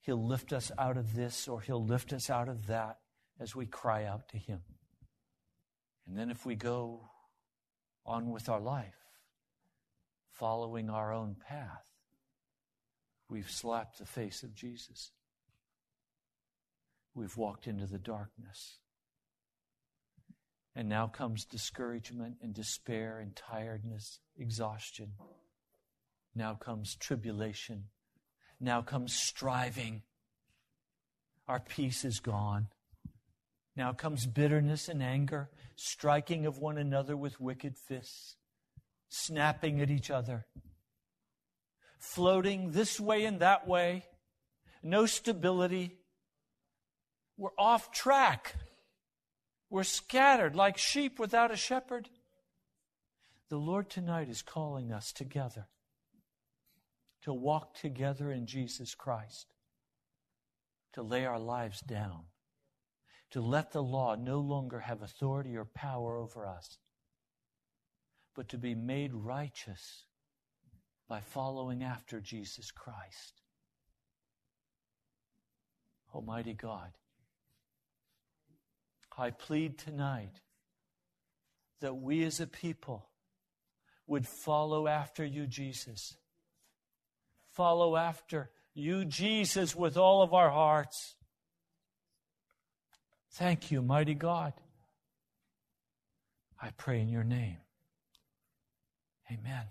He'll 0.00 0.24
lift 0.24 0.52
us 0.52 0.70
out 0.78 0.96
of 0.96 1.14
this 1.14 1.48
or 1.48 1.60
He'll 1.60 1.84
lift 1.84 2.12
us 2.12 2.30
out 2.30 2.48
of 2.48 2.68
that 2.68 2.98
as 3.40 3.56
we 3.56 3.66
cry 3.66 4.04
out 4.04 4.28
to 4.28 4.38
Him. 4.38 4.60
And 6.06 6.16
then 6.16 6.30
if 6.30 6.46
we 6.46 6.54
go 6.54 7.10
on 8.04 8.30
with 8.30 8.48
our 8.48 8.60
life, 8.60 8.94
following 10.30 10.90
our 10.90 11.12
own 11.12 11.36
path, 11.48 11.84
we've 13.28 13.50
slapped 13.50 13.98
the 13.98 14.06
face 14.06 14.42
of 14.42 14.54
Jesus. 14.54 15.10
We've 17.14 17.36
walked 17.36 17.66
into 17.66 17.86
the 17.86 17.98
darkness. 17.98 18.78
And 20.74 20.88
now 20.88 21.06
comes 21.06 21.46
discouragement 21.46 22.36
and 22.42 22.54
despair 22.54 23.18
and 23.18 23.34
tiredness, 23.34 24.20
exhaustion. 24.38 25.12
Now 26.34 26.54
comes 26.54 26.94
tribulation. 26.94 27.84
Now 28.60 28.82
comes 28.82 29.14
striving. 29.14 30.02
Our 31.48 31.60
peace 31.60 32.04
is 32.04 32.20
gone. 32.20 32.68
Now 33.76 33.92
comes 33.92 34.26
bitterness 34.26 34.88
and 34.88 35.02
anger, 35.02 35.50
striking 35.74 36.46
of 36.46 36.58
one 36.58 36.78
another 36.78 37.16
with 37.16 37.40
wicked 37.40 37.76
fists, 37.76 38.36
snapping 39.08 39.80
at 39.80 39.90
each 39.90 40.10
other, 40.10 40.46
floating 41.98 42.70
this 42.70 42.98
way 42.98 43.24
and 43.26 43.40
that 43.40 43.68
way, 43.68 44.06
no 44.82 45.04
stability. 45.04 45.98
We're 47.36 47.50
off 47.58 47.92
track. 47.92 48.54
We're 49.68 49.84
scattered 49.84 50.56
like 50.56 50.78
sheep 50.78 51.18
without 51.18 51.50
a 51.50 51.56
shepherd. 51.56 52.08
The 53.50 53.58
Lord 53.58 53.90
tonight 53.90 54.28
is 54.28 54.42
calling 54.42 54.90
us 54.90 55.12
together 55.12 55.66
to 57.22 57.34
walk 57.34 57.74
together 57.74 58.30
in 58.30 58.46
Jesus 58.46 58.94
Christ, 58.94 59.54
to 60.92 61.02
lay 61.02 61.26
our 61.26 61.38
lives 61.38 61.80
down, 61.80 62.22
to 63.36 63.42
let 63.42 63.70
the 63.70 63.82
law 63.82 64.14
no 64.14 64.40
longer 64.40 64.80
have 64.80 65.02
authority 65.02 65.58
or 65.58 65.66
power 65.66 66.16
over 66.16 66.46
us, 66.46 66.78
but 68.34 68.48
to 68.48 68.56
be 68.56 68.74
made 68.74 69.12
righteous 69.12 70.06
by 71.06 71.20
following 71.20 71.82
after 71.82 72.18
Jesus 72.18 72.70
Christ. 72.70 73.42
Almighty 76.14 76.54
God, 76.54 76.92
I 79.18 79.32
plead 79.32 79.76
tonight 79.76 80.40
that 81.82 81.94
we 81.94 82.24
as 82.24 82.40
a 82.40 82.46
people 82.46 83.06
would 84.06 84.26
follow 84.26 84.86
after 84.86 85.26
you, 85.26 85.46
Jesus. 85.46 86.16
Follow 87.52 87.96
after 87.96 88.48
you, 88.72 89.04
Jesus, 89.04 89.76
with 89.76 89.98
all 89.98 90.22
of 90.22 90.32
our 90.32 90.50
hearts. 90.50 91.16
Thank 93.36 93.70
you, 93.70 93.82
mighty 93.82 94.14
God. 94.14 94.54
I 96.60 96.70
pray 96.78 97.02
in 97.02 97.10
your 97.10 97.22
name. 97.22 97.58
Amen. 99.30 99.66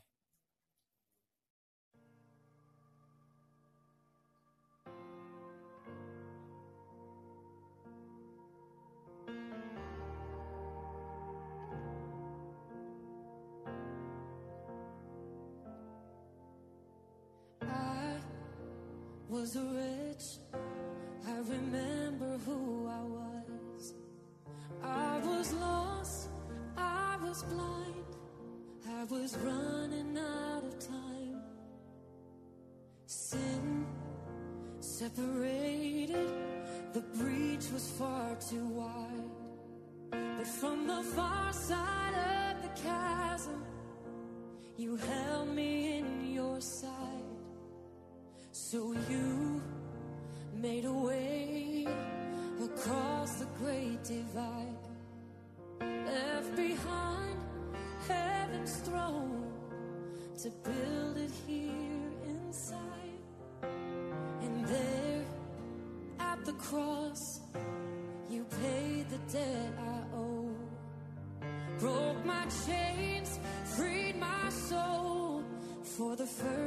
was 19.28 19.58
rich. 19.58 19.95
Separated. 35.06 36.30
The 36.94 37.02
breach 37.20 37.66
was 37.72 37.88
far 38.00 38.36
too 38.50 38.68
wide. 38.80 39.30
But 40.38 40.48
from 40.48 40.88
the 40.88 41.04
far 41.16 41.54
side 41.54 42.16
of 42.40 42.64
the 42.64 42.82
chasm, 42.82 43.64
you 44.78 44.96
held 44.96 45.50
me 45.50 46.00
in 46.00 46.34
your 46.34 46.60
sight. 46.60 47.30
So 48.52 48.94
you 49.10 49.25
chains, 72.66 73.40
freed 73.76 74.16
my 74.18 74.50
soul 74.50 75.44
for 75.84 76.16
the 76.16 76.26
first 76.26 76.65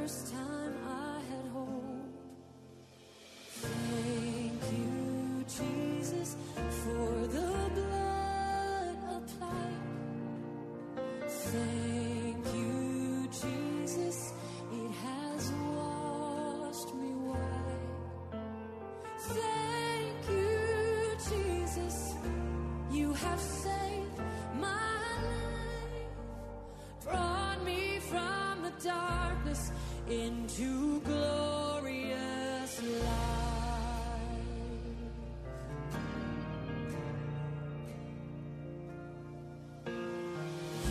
to 30.59 30.99
glorious 31.05 32.73
life. 32.83 33.13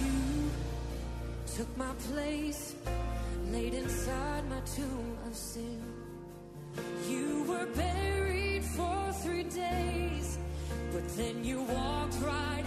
You 0.01 0.51
took 1.55 1.77
my 1.77 1.93
place, 2.09 2.77
laid 3.53 3.75
inside 3.75 4.49
my 4.49 4.61
tomb 4.75 5.19
of 5.27 5.37
sin. 5.37 5.83
You 7.11 7.45
were 7.47 7.67
buried 7.67 8.65
for 8.65 9.13
three 9.23 9.43
days, 9.43 10.39
but 10.93 11.07
then 11.19 11.45
you 11.45 11.61
walked 11.61 12.17
right 12.23 12.65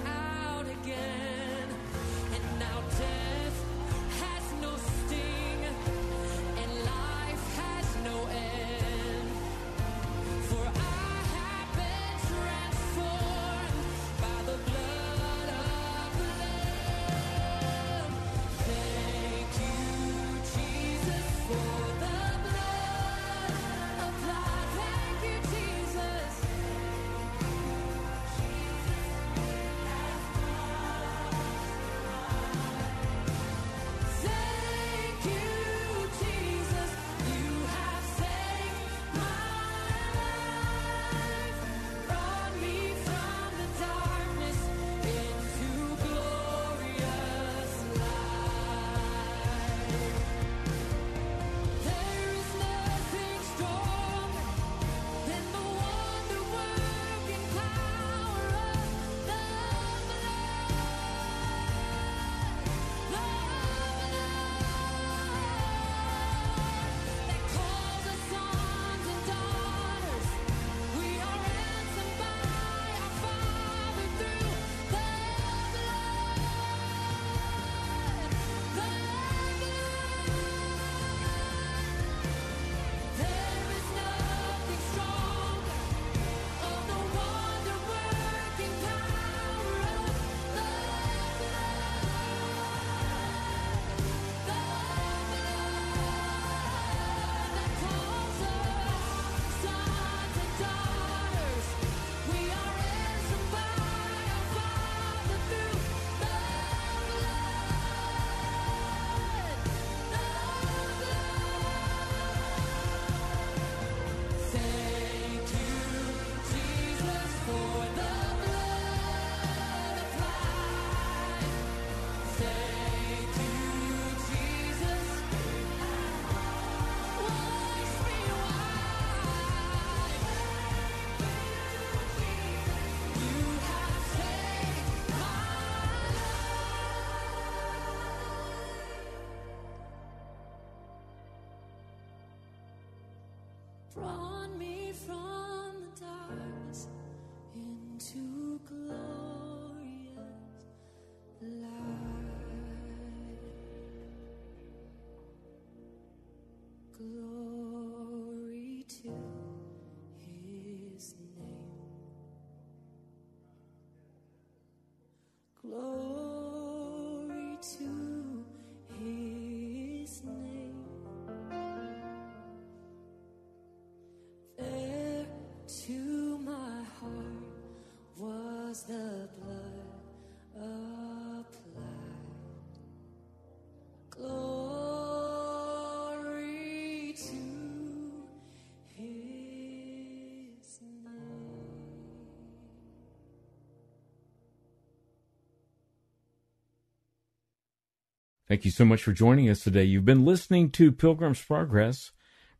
Thank 198.51 198.65
you 198.65 198.71
so 198.71 198.83
much 198.83 199.01
for 199.01 199.13
joining 199.13 199.49
us 199.49 199.63
today. 199.63 199.85
You've 199.85 200.03
been 200.03 200.25
listening 200.25 200.71
to 200.71 200.91
Pilgrim's 200.91 201.41
Progress, 201.41 202.11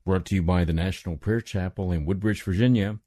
brought 0.05 0.23
to 0.27 0.35
you 0.35 0.41
by 0.41 0.63
the 0.63 0.71
National 0.71 1.17
Prayer 1.17 1.41
Chapel 1.41 1.91
in 1.91 2.05
Woodbridge, 2.05 2.43
Virginia. 2.43 2.99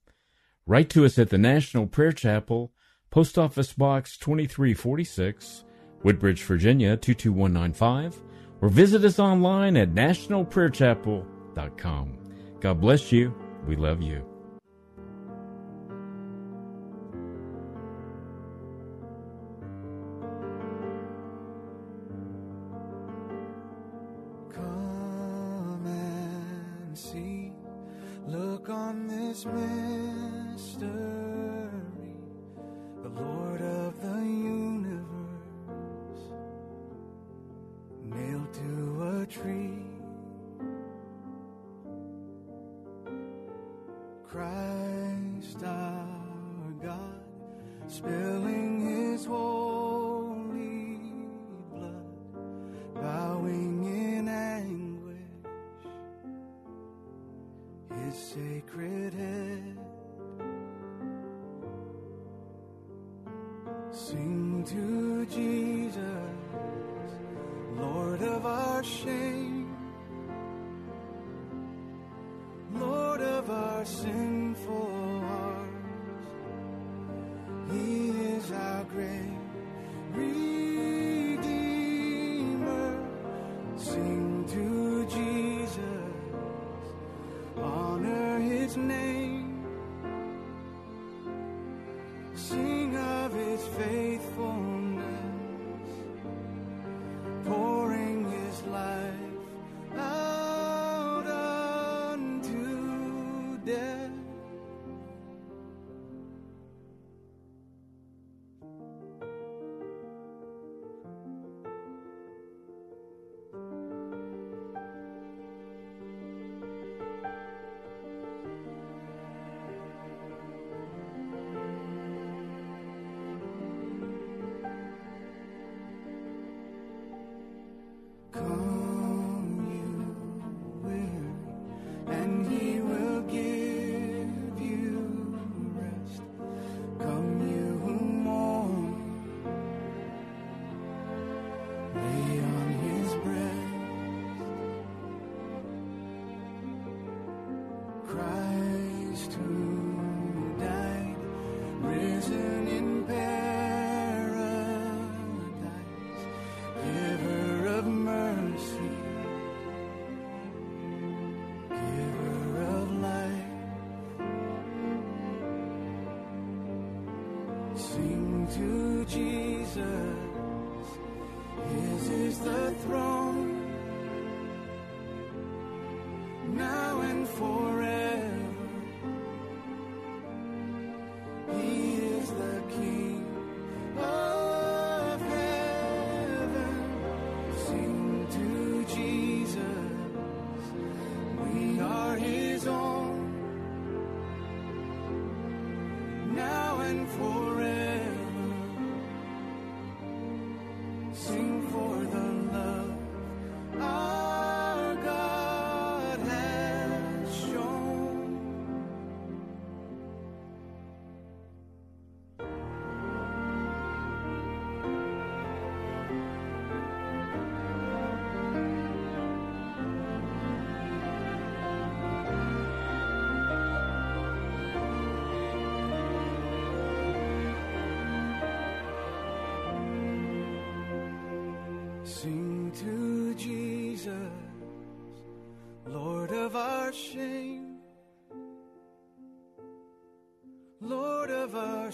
Write 0.66 0.90
to 0.90 1.06
us 1.06 1.18
at 1.18 1.30
the 1.30 1.38
National 1.38 1.86
Prayer 1.86 2.12
Chapel, 2.12 2.74
Post 3.10 3.38
Office 3.38 3.72
Box 3.72 4.18
2346, 4.18 5.64
Woodbridge, 6.02 6.42
Virginia 6.42 6.98
22195, 6.98 8.20
or 8.60 8.68
visit 8.68 9.02
us 9.02 9.18
online 9.18 9.78
at 9.78 9.94
nationalprayerchapel.com. 9.94 12.18
God 12.60 12.80
bless 12.82 13.10
you. 13.10 13.34
We 13.66 13.76
love 13.76 14.02
you. 14.02 14.33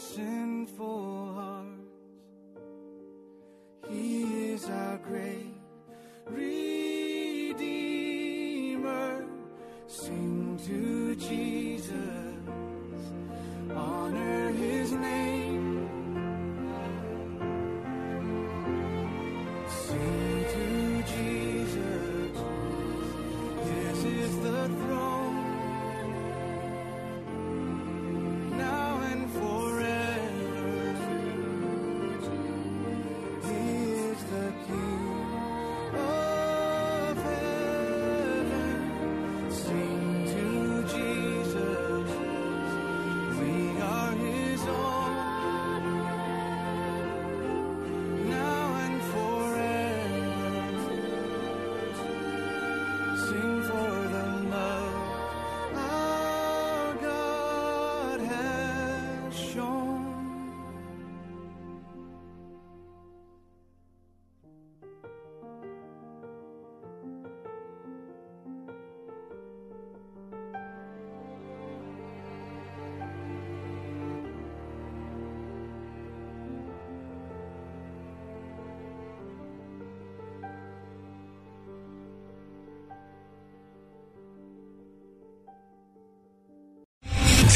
Sinful 0.01 1.35
hearts. 1.35 1.69
He 3.91 4.53
is 4.53 4.65
our 4.65 4.99
great 4.99 5.55
Redeemer. 6.27 7.55
Sing 9.87 10.59
to 10.67 11.15
Jesus, 11.17 12.39
honor 13.75 14.40